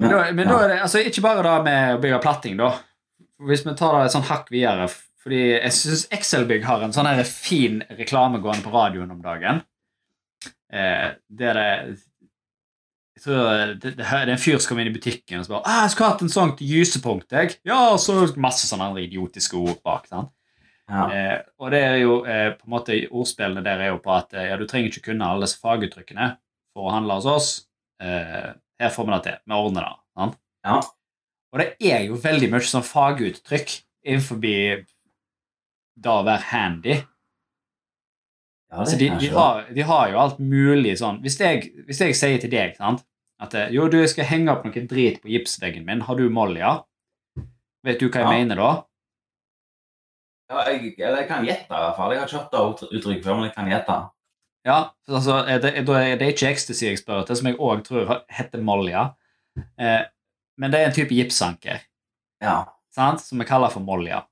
[0.00, 2.70] Men, da, men da er det altså, ikke bare det med å bygge platting, da.
[3.44, 4.88] Hvis vi tar det et sånn hakk videre
[5.20, 9.60] Fordi jeg syns Excelbygg har en sånn fin reklame gående på radioen om dagen.
[10.72, 11.70] Eh, det er det
[13.20, 15.68] jeg tror det, det, er en fyr som kommer inn i butikken og så bare
[15.68, 17.58] ah, 'Jeg skulle hatt en sånn til gysepunkt.' jeg.
[17.68, 20.06] Ja, og så masse sånne idiotiske ord bak.
[20.08, 20.30] sant?
[20.88, 21.02] Ja.
[21.12, 24.32] Eh, og det er jo eh, på en måte Ordspillene der er jo på at
[24.32, 26.30] eh, ja, du trenger ikke kunne alle disse faguttrykkene
[26.72, 27.50] for å handle hos oss.
[28.00, 28.48] Eh,
[28.80, 29.36] her får vi det til.
[29.44, 29.92] Vi ordner det.
[30.16, 30.40] Sant?
[30.64, 30.80] Ja.
[31.52, 33.76] Og det er jo veldig mye sånn faguttrykk
[34.08, 34.40] innenfor
[35.96, 36.94] det å være handy.
[38.70, 42.14] Ja, Altså, de, de, har, de har jo alt mulig sånn Hvis jeg, hvis jeg
[42.14, 43.00] sier til deg sant,
[43.42, 46.28] at eh, jo, du jeg skal henge opp noe drit på gipsveggen min, har du
[46.30, 46.76] molja?
[47.82, 48.30] Vet du hva jeg Ja.
[48.36, 48.70] mener da?
[50.50, 52.12] Ja, jeg, eller jeg kan gjette, i hvert fall.
[52.14, 53.98] Jeg har ikke hørt det ut- uttrykket før, men jeg kan gjette.
[54.66, 57.84] Ja, altså, er det, da er det ikke ecstasy jeg spør etter, som jeg òg
[57.86, 59.04] tror heter molja.
[59.78, 60.02] Eh,
[60.58, 61.80] men det er en type gipsanker
[62.42, 62.56] Ja.
[62.94, 63.20] sant?
[63.24, 64.24] som vi kaller for molja.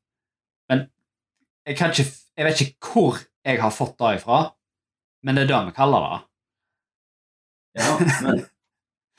[1.69, 2.05] Jeg, ikke,
[2.37, 4.39] jeg vet ikke hvor jeg har fått det ifra,
[5.25, 6.21] men det er det vi kaller det.
[7.79, 7.91] Ja,
[8.25, 8.41] men,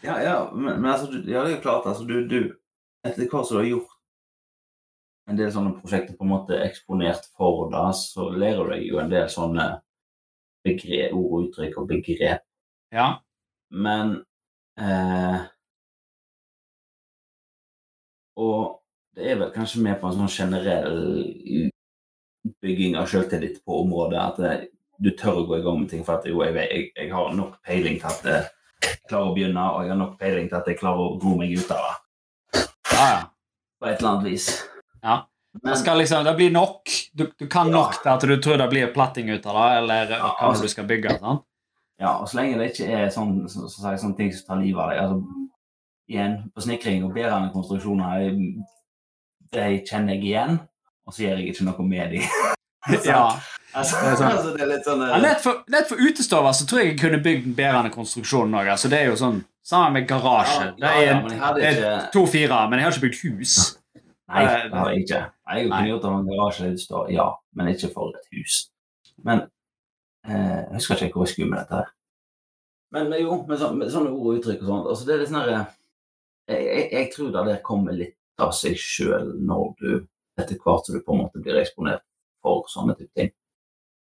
[0.04, 2.56] ja, ja, men, men altså, ja, det er klart, altså, du, du
[3.08, 3.94] Etter hva som du har gjort
[5.30, 8.98] en del sånne prosjekter på en måte eksponert for da, så lærer du deg jo
[9.00, 9.68] en del sånne
[10.68, 12.44] begrep, ord og uttrykk og begrep.
[12.92, 13.08] Ja,
[13.70, 14.18] Men
[14.82, 15.46] eh,
[18.40, 18.82] Og
[19.16, 21.70] det er vel kanskje med på en sånn generell
[22.62, 24.54] bygging av selvtillit på området at det,
[25.00, 27.34] du tør å gå i gang med ting for at jo, jeg, jeg, jeg har
[27.36, 30.68] nok peiling til at jeg klarer å begynne, og jeg har nok peiling til at
[30.68, 33.20] jeg klarer å gro meg ut av det ja, ja.
[33.80, 34.48] på et eller annet vis.
[35.04, 35.22] Ja.
[35.60, 36.92] Men, Det, skal liksom, det blir nok.
[37.14, 37.74] Du, du kan Ja.
[37.74, 40.64] nok til at du tror det blir platting ut av det, eller Ja, hva altså-
[40.68, 41.18] du skal bygge.
[41.20, 41.44] Sånn.
[42.00, 44.62] ja, og så lenge det ikke er sånn, så, så, så, sånne ting som tar
[44.64, 45.24] livet av deg altså,
[46.10, 48.32] Igjen, på snekring og bærende konstruksjoner,
[49.54, 50.56] det de kjenner jeg igjen,
[51.10, 52.28] og så gjør jeg ikke noe med dem.
[53.06, 53.24] Ja.
[53.78, 54.32] Altså, Det er sånn.
[54.34, 56.96] altså, det er litt sånn Ja, nett for, lett for utestover så tror jeg jeg
[57.04, 58.70] kunne bygd en bedre konstruksjon òg.
[58.74, 60.72] Altså, det er jo sånn Sammen med garasje.
[60.80, 63.04] Det ja, er ja, men jeg hadde det ikke er to-fire, men jeg har ikke
[63.04, 63.54] bygd hus.
[64.00, 65.20] Nei, det har jeg ikke.
[65.52, 67.28] Jeg kunne gjort det med en garasje der ja,
[67.60, 68.58] men ikke for et hus.
[69.28, 69.44] Men
[70.26, 71.84] eh, jeg husker ikke hvor jeg skulle med dette.
[71.84, 71.94] her.
[72.98, 75.22] Men men jo, med, så, med sånne ord og uttrykk og sånt altså det er
[75.22, 75.54] litt sånn her,
[76.50, 79.92] jeg, jeg, jeg tror det der kommer litt av seg sjøl når du
[80.42, 82.04] etter hvert som du på en måte blir eksponert
[82.44, 83.32] for sånne type ting.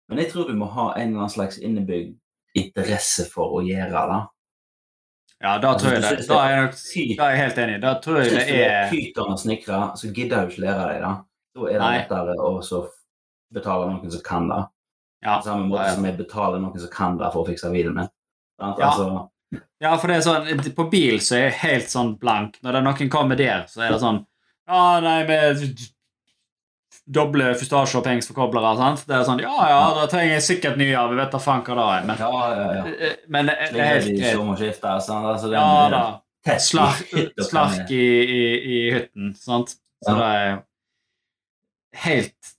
[0.08, 2.14] Men jeg tror du må ha en eller annen slags innebygd
[2.56, 4.20] interesse for å gjøre det.
[5.44, 6.26] Ja, da tror jeg det.
[6.30, 7.80] Da er jeg, da er jeg helt enig.
[7.82, 11.14] Da tror jeg det er pyton og snekre, så gidder du ikke lære deg det.
[11.56, 12.82] Da er det lettere å så
[13.52, 14.62] betale noen som kan det.
[15.26, 17.96] Ja, På samme måte som jeg betaler noen som kan det for å fikse bilen
[17.98, 18.12] min.
[18.60, 18.92] Altså, Ja.
[18.92, 19.30] Altså,
[19.80, 22.56] Ja, for det er sånn, På bil så er jeg helt sånn blank.
[22.62, 24.24] Når det er noen kommer der, så er det sånn
[24.66, 25.60] Ja, nei, med
[27.06, 28.76] doble fustasje og pengs for koblere.
[28.76, 29.04] sant?
[29.06, 31.74] Det er sånn Ja, ja, da trenger jeg sikkert nye Vi vet da faen hva
[31.78, 32.06] det er.
[32.06, 33.10] Men, ja, ja, ja.
[33.28, 34.06] men det det er helt
[34.58, 35.02] greit.
[35.06, 35.24] Sånn.
[35.30, 36.58] Altså, Ja den da.
[36.62, 37.08] Slark,
[37.42, 38.42] slark i, i,
[38.76, 39.76] i hytten, sant?
[40.04, 40.18] Så Ja.
[40.18, 40.62] det er
[42.06, 42.52] helt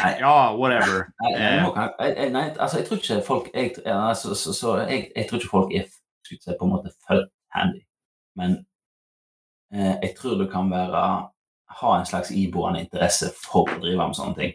[0.00, 0.14] Nei.
[0.20, 1.08] Ja, whatever.
[1.20, 2.14] Nei, Eh.
[2.16, 5.38] jeg- nei, altså, jeg tror ikke folk jeg, ja, altså, så, så, jeg, jeg tror
[5.38, 5.84] ikke folk er
[6.24, 7.80] skulle si, på en måte født handy.
[8.36, 8.66] Men
[9.74, 11.28] eh, jeg tror du kan være
[11.80, 14.54] ha en slags iboende interesse for å drive med sånne ting.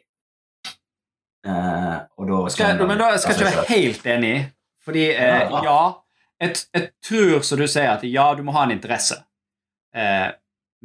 [1.45, 4.33] Eh, og da Skal, jeg, men da skal jeg ikke være helt enig.
[4.85, 5.79] Fordi eh, Ja,
[6.41, 9.21] jeg, jeg tror, som du sier, at ja, du må ha en interesse.
[9.95, 10.29] Eh,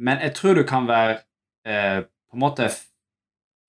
[0.01, 1.19] men jeg tror du kan være
[1.67, 2.69] eh, på en måte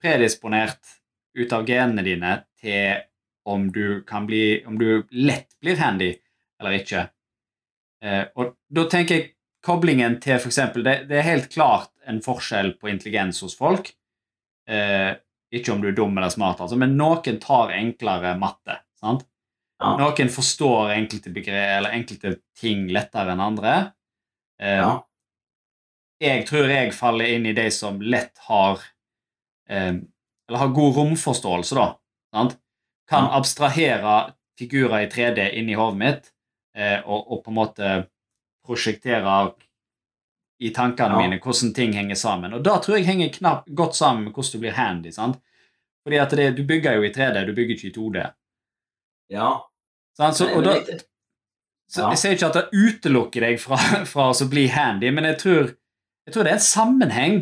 [0.02, 0.98] predisponert
[1.38, 3.02] ut av genene dine til
[3.48, 6.12] om du kan bli Om du lett blir handy
[6.60, 7.08] eller ikke.
[8.04, 9.30] Eh, og da tenker jeg
[9.66, 10.60] koblingen til f.eks.
[10.78, 13.92] Det, det er helt klart en forskjell på intelligens hos folk.
[14.68, 15.14] Eh,
[15.52, 18.78] ikke om du er dum eller smart, altså, men noen tar enklere matte.
[19.02, 19.24] sant?
[19.82, 19.96] Ja.
[19.98, 23.92] Noen forstår enkelte begre- eller enkelte ting lettere enn andre.
[24.60, 25.02] Eh, Ja.
[26.22, 28.78] Jeg tror jeg faller inn i de som lett har
[29.68, 29.94] eh,
[30.48, 31.96] Eller har god romforståelse, da.
[32.34, 32.58] Sant?
[33.08, 33.38] Kan Ja.
[33.38, 36.32] abstrahere figurer i 3D inni hodet mitt
[36.76, 38.08] eh, og, og på en måte
[38.64, 39.54] prosjektere
[40.62, 41.18] i tankene Ja.
[41.22, 42.54] mine hvordan ting henger sammen.
[42.54, 45.10] Og da tror jeg henger knapt godt sammen med hvordan du blir handy.
[45.10, 45.40] sant?
[46.04, 48.32] Fordi at det, Du bygger jo i 3D, du bygger ikke i 2D.
[49.30, 49.52] ja.
[50.16, 50.36] Sant?
[50.36, 50.74] Så, og da,
[51.88, 52.08] så.
[52.12, 53.76] Jeg sier ikke at det utelukker deg fra,
[54.12, 55.70] fra å bli handy, men jeg tror,
[56.26, 57.38] jeg tror det er en sammenheng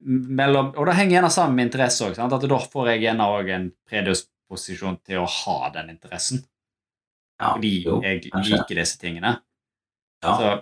[0.00, 2.16] mellom Og det henger gjerne sammen med interesse òg.
[2.18, 6.40] At da får jeg gjerne òg en predisposisjon til å ha den interessen.
[7.40, 7.52] ja.
[7.52, 9.34] Fordi jo, jeg liker disse tingene.
[10.24, 10.32] Ja.
[10.38, 10.54] Så,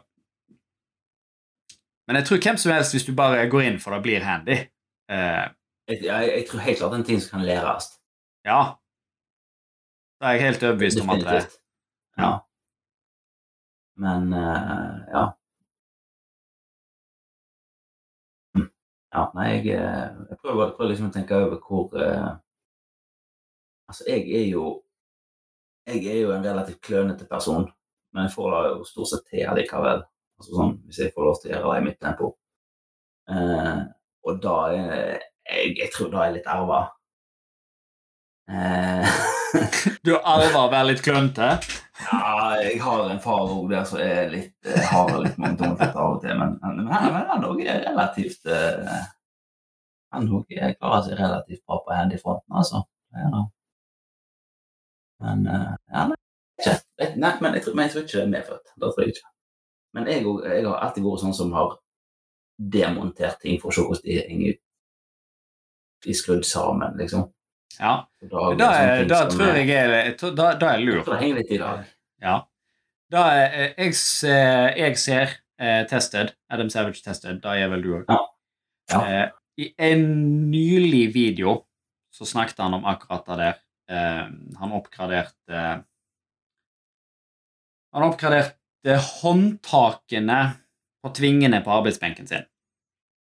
[2.09, 4.57] men jeg tror hvem som helst, hvis du bare går inn for det, blir handy.
[5.13, 5.47] Eh,
[5.89, 7.87] Jeg, jeg, jeg tror helt klart er en ting som kan læres.
[8.49, 8.61] ja.
[10.19, 11.59] Da er jeg helt overbevist om at det Definitivt.
[12.19, 12.31] Ja.
[14.03, 15.23] Men uh, ja.
[18.57, 18.67] Hm.
[19.15, 22.35] Ja, nei, jeg, eh, jeg prøver, prøver liksom å tenke over hvor uh,
[23.89, 24.65] Altså, jeg er jo
[25.89, 27.71] Jeg er jo en relativt klønete person,
[28.13, 30.03] men jeg får det jo stort sett til allikevel.
[30.39, 32.29] Altså sånn, hvis jeg får lov til å gjøre det i mitt tempo.
[33.29, 33.81] Eh,
[34.29, 34.93] og da er
[35.49, 36.85] jeg, jeg tror da er litt arva.
[38.49, 39.19] Eh,
[40.05, 41.51] Du arver å være litt klønete.
[41.99, 45.99] Ja, jeg har en far òg der som er litt eh, har litt mange tommeltotter
[45.99, 49.01] av og til, men, men, men men han òg er relativt eh,
[50.15, 52.85] Han òg klarer seg relativt bra på handyfronten, altså.
[53.17, 53.43] Ja.
[55.25, 56.21] Men eh, ja, nei,
[56.61, 58.73] ikke, jeg, nei, men jeg tror, men jeg tror ikke det er medfødt.
[58.77, 59.33] Det tror jeg ikke.
[59.95, 61.79] Men jeg, jeg har alltid vært sånn som har
[62.59, 64.61] demontert ting for å se hvordan de henger ut.
[66.07, 67.29] De skrudd sammen, liksom.
[67.79, 67.95] Ja.
[68.21, 71.03] Da, Da, ting da tror er- jeg er, da, da er jeg Jeg lur.
[71.05, 71.85] tror det henger litt i dag.
[72.23, 72.37] Ja.
[73.11, 77.83] Da er, eh, jeg, ser, jeg ser eh, Tested, Adam Savage Tested, da er vel
[77.83, 78.05] du òg.
[78.09, 78.19] Ja.
[78.91, 79.01] Ja.
[79.07, 80.05] Eh, I en
[80.51, 81.65] nylig video
[82.15, 83.57] så snakket han om akkurat det der.
[83.89, 84.27] Eh,
[84.61, 85.85] han oppgraderte
[87.95, 88.55] Han oppgraderte
[88.87, 90.41] håndtakene
[91.03, 92.47] på tvingene på arbeidsbenken sin.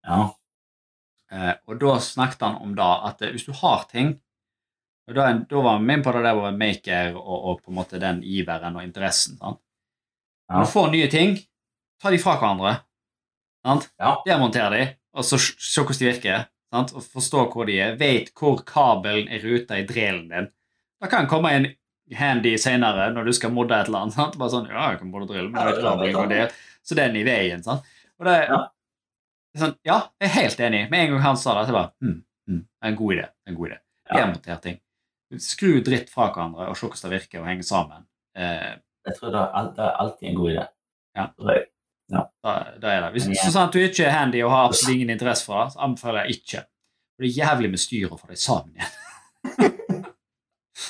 [0.07, 0.21] Ja.
[1.31, 4.15] Eh, og da snakket han om da at eh, hvis du har ting
[5.09, 7.77] og da, da var vi inne på det der med maker og, og på en
[7.81, 9.35] måte den iveren og interessen.
[9.41, 9.59] Sant?
[10.47, 10.59] Ja.
[10.59, 11.35] Når du får nye ting,
[12.01, 12.75] ta de fra hverandre.
[13.65, 13.89] Sant?
[13.99, 14.13] Ja.
[14.27, 14.85] Demonter de,
[15.17, 16.47] og så se hvordan de virker.
[16.71, 16.93] Sant?
[16.95, 17.97] Og forstå hvor de er.
[17.99, 20.49] Vet hvor kabelen er ruta i drillen din.
[21.01, 21.67] Da kan komme en
[22.17, 24.15] handy senere når du skal modde et eller annet.
[24.17, 24.37] Sant?
[24.39, 26.55] Bare sånn, ja, jeg kan modde drille men jeg vet ikke hvor det går.
[26.83, 27.63] Så den er i veien.
[27.65, 27.87] Sant?
[28.19, 28.59] Og det, Ja.
[29.55, 30.83] er sånn, ja, jeg er helt enig.
[30.91, 32.17] Med en gang han sa det, så bare hm,
[32.49, 33.25] hm, det er en god idé.
[33.27, 33.79] er en god idé.
[34.11, 34.57] Ja.
[34.61, 34.79] Ting.
[35.39, 38.05] Skru dritt fra hverandre og se hvordan det virker og henge sammen.
[38.35, 38.71] Eh,
[39.07, 40.65] Jeg tror det er, det er alltid en god idé.
[41.17, 41.25] Ja.
[42.11, 42.25] ja.
[42.43, 43.11] da, da er det.
[43.15, 45.79] Hvis så at du ikke er handy og har absolutt ingen interesse for det, så
[45.87, 46.65] anbefaler jeg ikke.
[47.15, 48.97] For det er jævlig med styr å få det sammen igjen.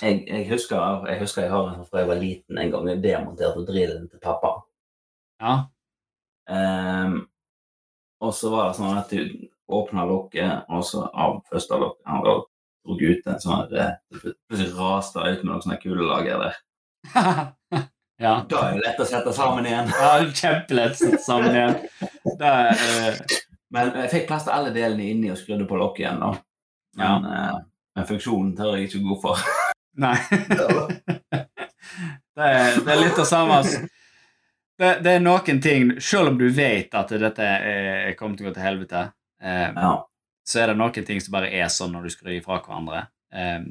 [0.01, 2.89] Jeg, jeg, husker, jeg husker jeg har en fra jeg var liten en gang.
[2.89, 4.55] Jeg demonterte drillen til pappa.
[5.41, 5.59] Ja,
[6.51, 7.27] Um,
[8.19, 12.25] og så var det sånn at du åpna lokket, og så av første lokket han
[12.25, 12.41] dro
[12.83, 16.57] ut en sånn eh, Plutselig raste det ut med noen sånne kulelager der.
[18.25, 18.33] ja.
[18.49, 19.93] Da er det lett å sette sammen igjen.
[19.95, 20.11] ja
[20.41, 21.77] Kjempelett å sette sammen igjen.
[22.41, 23.39] Det er, eh,
[23.71, 26.21] Men jeg fikk plass til alle delene inni og skrudde på lokket igjen.
[26.25, 26.33] da.
[26.99, 27.59] Men, eh,
[27.95, 29.45] men funksjonen tør jeg ikke gå for.
[29.99, 30.15] Nei.
[32.35, 33.57] det, er, det er litt det samme.
[34.79, 38.49] Det, det er noen ting, selv om du vet at dette er, kommer til å
[38.49, 39.03] gå til helvete,
[39.43, 39.91] eh, Ja.
[40.47, 43.03] så er det noen ting som bare er sånn når du skrur ifra fra hverandre.
[43.33, 43.67] Eh,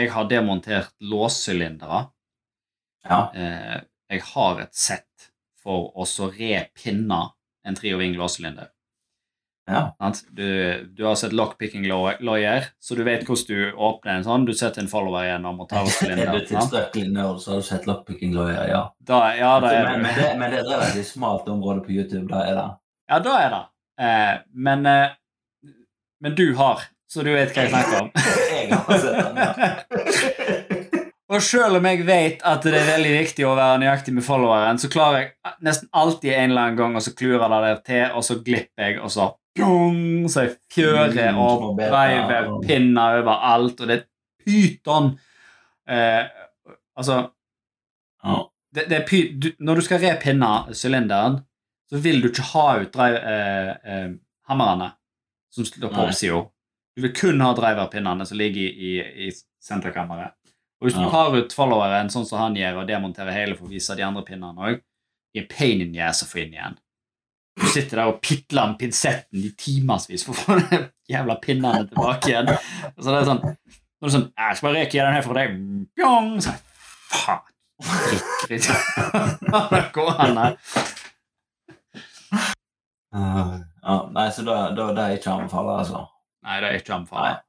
[0.00, 2.08] jeg har demontert låssylindere.
[3.04, 3.22] ja.
[3.34, 3.80] Eh,
[4.10, 5.30] jeg har et sett
[5.62, 6.04] for å
[6.34, 7.20] repinne
[7.62, 8.72] en trioving låssylinder.
[9.70, 10.12] Ja.
[10.30, 10.46] Du,
[10.96, 14.46] du har sett lockpicking lawyer, så du vet hvordan du åpner en sånn.
[14.48, 17.68] Du setter en follower gjennom og tar opp Er du tilstrekkelig nerd, så har du
[17.70, 18.82] sett lockpicking lawyer, ja.
[18.98, 20.30] Da, ja, da er men, men, det.
[20.40, 22.26] men det er et relativt smalt område på YouTube.
[22.32, 22.68] Da er det.
[23.10, 23.62] Ja, da er det.
[24.00, 24.34] Eh,
[24.66, 25.08] men, eh,
[26.20, 28.12] men du har, så du vet hva jeg snakker om.
[28.58, 30.76] jeg har sett den, ja.
[31.30, 34.80] Og selv om jeg vet at det er veldig viktig å være nøyaktig med followeren,
[34.82, 38.16] så klarer jeg nesten alltid en eller annen gang, og så klurer det der til,
[38.18, 43.80] og så glipper jeg, og så pjong, så jeg fjører Mm, og driver pinner overalt,
[43.80, 44.06] og det er
[44.44, 45.18] pyton.
[45.88, 46.24] Eh,
[46.96, 47.30] altså
[48.24, 48.36] Ja.
[48.74, 51.40] det, det er py, du, Når du skal repinne sylinderen,
[51.90, 54.10] så vil du ikke ha ut drive, eh, eh,
[54.48, 54.92] hammerne
[55.50, 56.44] som står på oppsida.
[56.96, 59.30] Du vil kun ha driverpinnene som ligger i, i, i
[59.62, 60.32] senterkammeret.
[60.80, 61.10] Og hvis du Ja.
[61.10, 64.22] tar ut followeren sånn som han gjør, og demonterer hele for å vise de andre
[64.22, 64.80] pinnene òg,
[65.34, 66.78] er pain in the ass å få inn igjen.
[67.60, 71.86] Du sitter der og pitler med pinsetten i timevis for å få de jævla pinnene
[71.90, 72.50] tilbake igjen.
[72.96, 75.40] Så det er sånn Når du er sånn Jeg skal bare reke den her for
[75.40, 75.58] deg.
[75.98, 76.30] Pjong!
[76.44, 76.54] Så,
[77.12, 77.46] faen.
[77.80, 78.70] Dritt, dritt.
[79.70, 80.56] Det går han der.
[83.10, 86.02] Uh, ja, nei, så da, da det er ikke anbefalt, altså.
[86.46, 87.46] Nei, det er ikke anbefalt.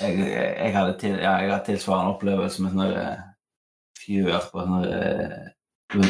[0.00, 3.26] Jeg, jeg, jeg hadde til, ja, jeg hadde tilsvarende opplevelse med sånne eh,
[4.00, 6.08] fjør på sånne eh,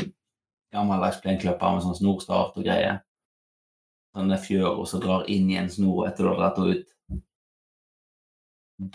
[0.72, 3.02] gammeldags plenklipper med sånn snorstart og greier.
[4.16, 6.92] Sånne fjør og så drar inn i en snor etter du har dratt henne ut.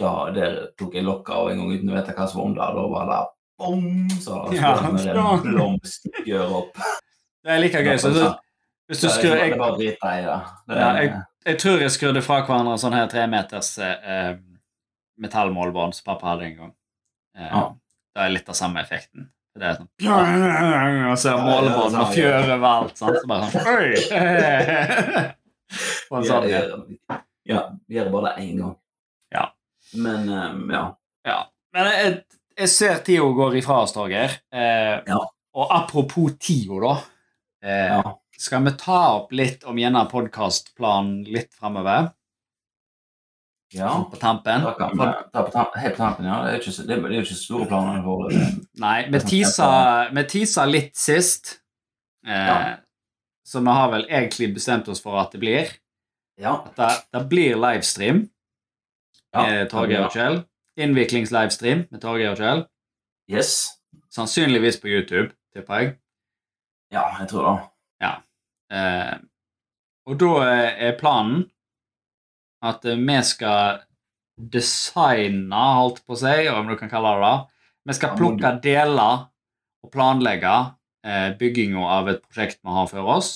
[0.02, 2.56] Da der tok jeg lokket av en gang uten å vite hva som var om
[2.58, 2.70] det.
[2.78, 3.20] Da var det
[3.62, 3.86] bom!
[4.22, 5.26] Så Ja, skulle ja.
[5.44, 6.80] den blomstgjør opp.
[7.42, 7.98] Det er like gøy.
[8.02, 8.32] Så, så,
[8.90, 11.14] hvis du skrur jeg, er- jeg-
[11.46, 14.36] jeg tror jeg skrudde fra hverandre sånn her tremeters eh,
[15.22, 16.74] metallmålbånd som pappa hadde en gang.
[17.38, 17.72] Eh, ah.
[18.14, 19.30] Det er litt av samme effekten.
[19.60, 22.96] Det er sånn Og så er målebånd og fjør overalt.
[23.00, 23.90] Sånn, Så bare sånn Oi!
[26.10, 26.48] På en sånn,
[27.48, 27.62] ja.
[27.88, 28.76] vi gjør bare det én gang.
[29.32, 29.46] Ja.
[30.04, 30.86] Men eh, ja.
[31.28, 31.38] Ja.
[31.76, 32.16] Men jeg,
[32.60, 34.40] jeg ser tida går ifra oss, Torgeir.
[34.54, 35.22] Eh, Ja.
[35.52, 36.92] Og apropos tida, da.
[37.64, 38.18] Eh, ja.
[38.40, 42.08] Skal vi ta opp litt om gjerne podkastplanen litt framover?
[43.74, 43.92] Ja.
[44.12, 44.64] På tampen?
[44.66, 46.38] Da kan vi da på tampen, helt på tampen, ja.
[46.46, 48.44] Det er jo ikke, det er jo ikke store planer for det.
[48.84, 51.58] Nei, vi sånn vi teasa litt sist.
[52.28, 52.58] Eh, Ja.
[53.52, 55.72] Så vi har vel egentlig bestemt oss for at det blir.
[56.40, 56.62] Ja.
[56.66, 58.22] At det, det blir livestream
[59.34, 59.42] ja.
[59.42, 60.44] med Torgeir og Kjell.
[60.80, 62.64] Innviklingslivestream med Torgeir og Kjell.
[63.32, 63.82] Yes.
[64.12, 65.94] Sannsynligvis på YouTube, tipper jeg.
[66.96, 67.60] Ja, jeg tror det.
[68.72, 69.16] Eh,
[70.08, 71.44] og da eh, er planen
[72.62, 73.82] at eh, vi skal
[74.42, 77.34] designe, holdt på å si, om du kan kalle det det.
[77.90, 79.26] Vi skal plukke deler
[79.82, 80.54] og planlegge
[81.06, 83.34] eh, bygginga av et prosjekt vi har for oss.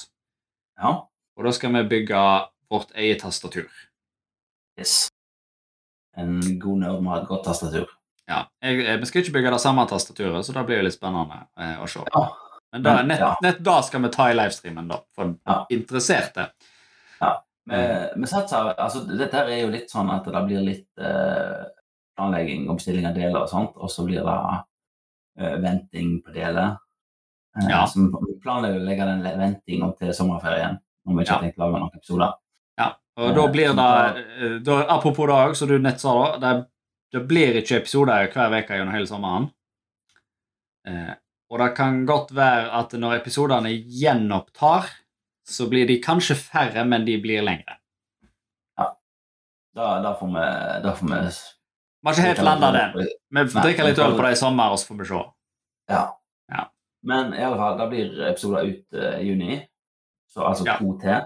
[0.82, 0.96] Ja.
[1.36, 2.22] Og da skal vi bygge
[2.72, 3.70] vårt eget tastatur.
[4.80, 5.08] Yes.
[6.18, 7.90] En god nerd må ha et godt tastatur.
[8.30, 10.98] Ja, jeg, eh, Vi skal ikke bygge det samme tastaturet, så det blir jo litt
[10.98, 12.06] spennende eh, å se.
[12.14, 12.26] Ja.
[12.74, 15.60] Men da, nett, nett da skal vi ta i livestreamen, da, for Ja.
[15.72, 16.50] interesserte.
[17.66, 17.78] Vi,
[18.22, 21.64] vi satser, altså Dette er jo litt sånn at det blir litt eh,
[22.18, 24.36] planlegging og bestilling av deler og sånt, og så blir det
[25.42, 26.76] eh, venting på deler.
[27.58, 27.86] Eh, Ja.
[27.90, 31.38] Så vi planlegger å legge den ventinga til sommerferien, når vi ikke Ja.
[31.40, 32.34] har tenkt å lage noen episoder.
[32.78, 36.00] Ja, og Eh, da blir så det da, da, Apropos det òg, som du nett
[36.00, 36.68] sa, da, det,
[37.14, 39.50] det blir ikke episoder hver uke gjennom hele sommeren.
[40.88, 41.14] Eh,
[41.50, 44.86] og det kan godt være at når episodene gjenopptar,
[45.48, 47.78] så blir de kanskje færre, men de blir lengre.
[49.76, 50.44] Da, da får vi,
[50.84, 51.16] da får vi
[52.06, 53.08] Vi har ikke helt landa den.
[53.30, 55.22] Vi drikker litt øl på det i sommer, og så får vi se.
[55.92, 56.04] Ja.
[56.54, 56.62] Ja.
[57.04, 59.58] Men i alle fall, det blir episoder ut i i juni.
[60.32, 60.78] Så altså Ja.
[60.78, 61.26] to til.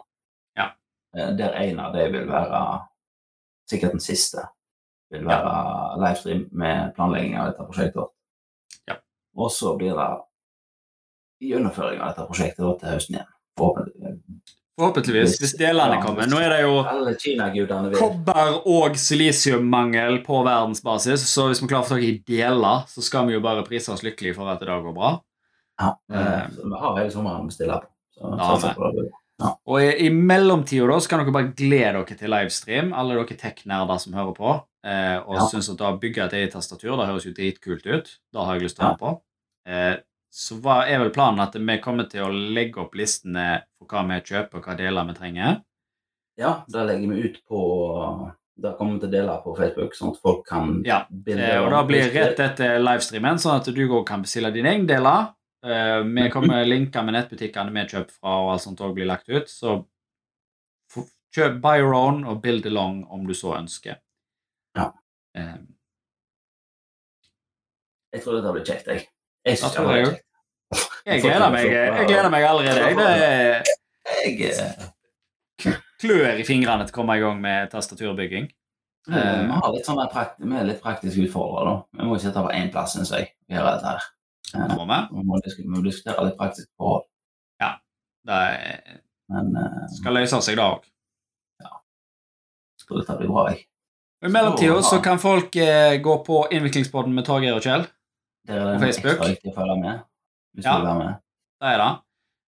[0.58, 0.72] Ja.
[1.18, 2.88] Eh, der en av dem vil være
[3.70, 4.48] sikkert den siste.
[5.12, 8.10] Vil være livestream med planlegging av dette prosjektet.
[8.88, 8.96] Ja.
[9.36, 10.10] Og så blir det
[11.50, 13.34] gjennomføring av dette prosjektet da, til høsten igjen.
[13.60, 14.16] Forhåpentlig.
[14.80, 16.28] Forhåpentligvis, hvis delene kommer.
[16.32, 16.76] Nå er det jo
[18.00, 23.04] kobber- og silisiummangel på verdensbasis, så hvis vi klarer å få tak i deler, så
[23.04, 25.18] skal vi jo bare prise oss lykkelige for at det går bra.
[25.80, 25.94] Ja.
[26.14, 26.46] Eh.
[26.56, 27.90] Så vi har hele sommeren å bestille på.
[29.40, 29.54] Ja.
[29.72, 34.14] Og i, i mellomtida kan dere bare glede dere til livestream, alle dere tech-nerder som
[34.18, 35.46] hører på, eh, og Ja.
[35.48, 38.12] syns at da bygge et eget tastatur det høres jo dritkult ut.
[38.34, 38.96] Det har jeg lyst til å Ja.
[39.00, 39.22] på.
[39.66, 39.96] Eh,
[40.30, 44.04] så var, er vel planen at vi kommer til å legge opp listene for hva
[44.12, 45.58] vi kjøper, og hva deler vi trenger?
[46.40, 47.62] Ja, det legger vi ut på
[48.60, 51.70] Det kommer vi til å dele på Facebook, sånn at folk kan Ja, Eh, og
[51.72, 55.30] da blir rett etter livestreamen, sånn at du òg kan bestille dine egne deler.
[55.66, 59.30] Eh, vi kommer linker med nettbutikkene vi kjøper fra, og alt sånt òg blir lagt
[59.32, 59.48] ut.
[59.50, 59.80] Så
[61.36, 64.00] kjøp by your own og build along om du så ønsker.
[64.78, 64.92] Ja.
[65.38, 65.56] Eh,
[68.14, 69.08] Jeg tror dette blir kjekt, jeg.
[69.50, 70.20] Jeg Det synes det blir
[71.10, 72.80] jeg gleder meg jeg gleder meg allerede.
[72.86, 72.96] Jeg.
[73.00, 78.48] Det eh, klør i fingrene til å komme i gang med tastaturbygging.
[79.10, 81.76] Vi har litt sånn prakt vi er litt praktisk utfordra, da.
[81.98, 84.06] Vi må jo sitte på én plass, syns jeg, dette her.
[84.54, 85.00] Vi.
[85.14, 87.08] Vi må, disk må diskutere litt praktisk forhold.
[87.62, 87.74] Ja.
[88.26, 90.86] Det er- Men uh, skal løse seg, da òg.
[91.62, 91.70] Ja.
[92.88, 93.66] tror dette blir bra, jeg.
[94.26, 97.86] I mellomtida så kan folk eh, gå på Innviklingspodden med Torgeir og Kjell.
[98.48, 99.18] Der er det Facebook?
[99.18, 100.00] ekstra viktig å følge med.
[100.56, 100.74] Hvis Ja.
[100.74, 101.16] du vil være med.
[101.62, 101.92] Det er det.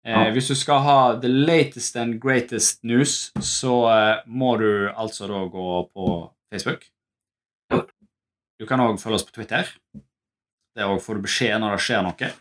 [0.05, 0.31] Eh, Ja.
[0.31, 5.45] Hvis du skal ha the latest and greatest news, så eh, må du altså da
[5.49, 6.85] gå på Facebook.
[8.59, 9.67] Du kan òg følge oss på Twitter.
[10.75, 12.31] Der òg får du beskjed når det skjer noe.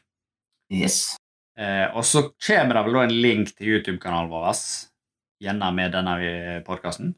[0.73, 1.17] Yes.
[1.59, 4.53] Eh, og så kommer det vel da en link til YouTube-kanalen vår,
[5.43, 7.15] gjerne med denne podkasten.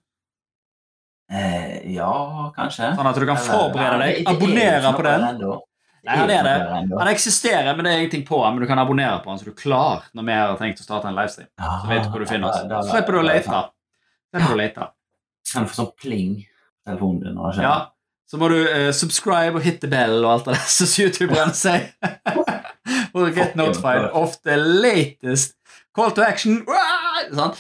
[1.31, 2.95] Eh, ja, kanskje.
[2.97, 4.15] Sånn at du kan forberede deg.
[4.17, 5.61] det- det er Abonnere på den.
[6.07, 6.53] Nei, han er det.
[6.99, 9.49] Han eksisterer, men det er ingenting på han, Men du kan abonnere på han, så
[9.49, 11.49] du er klar når vi har tenkt å starte en livestream.
[11.59, 12.63] Så vet du hvor du finner oss.
[12.87, 13.63] Så slipper du å lete.
[14.31, 14.89] Slipper du å lete.
[15.53, 17.67] Kan du få sånn pling på telefonen din når det skjer?
[17.69, 17.77] Ja.
[18.29, 21.55] Så må du uh, subscribe og hit the bell og alt det der som youtuberne
[21.57, 21.87] sier.
[23.13, 25.57] For å get notified of the latest
[25.97, 26.61] call to action.
[27.33, 27.55] Sånn.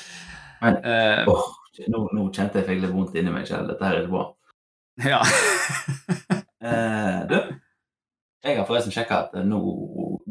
[0.62, 0.82] Men-
[1.28, 1.46] Åh,
[1.88, 3.70] nå, nå kjente jeg fikk litt vondt inni meg selv.
[3.72, 4.26] Dette her er ikke bra.
[5.06, 5.20] ja.
[6.64, 7.36] uh, du,
[8.44, 9.58] jeg har forresten sjekka at nå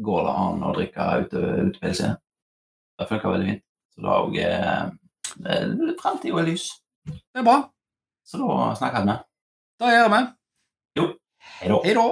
[0.04, 2.16] går det an å drikke ute, utepils igjen.
[2.98, 3.64] Det funker veldig fint.
[3.94, 6.68] Så da òg eh, Framtida er lys.
[7.04, 7.58] Det er bra.
[8.26, 9.16] Så da snakkes vi.
[9.78, 10.22] Da gjør vi.
[10.98, 11.08] Jo.
[11.60, 12.06] Hei da.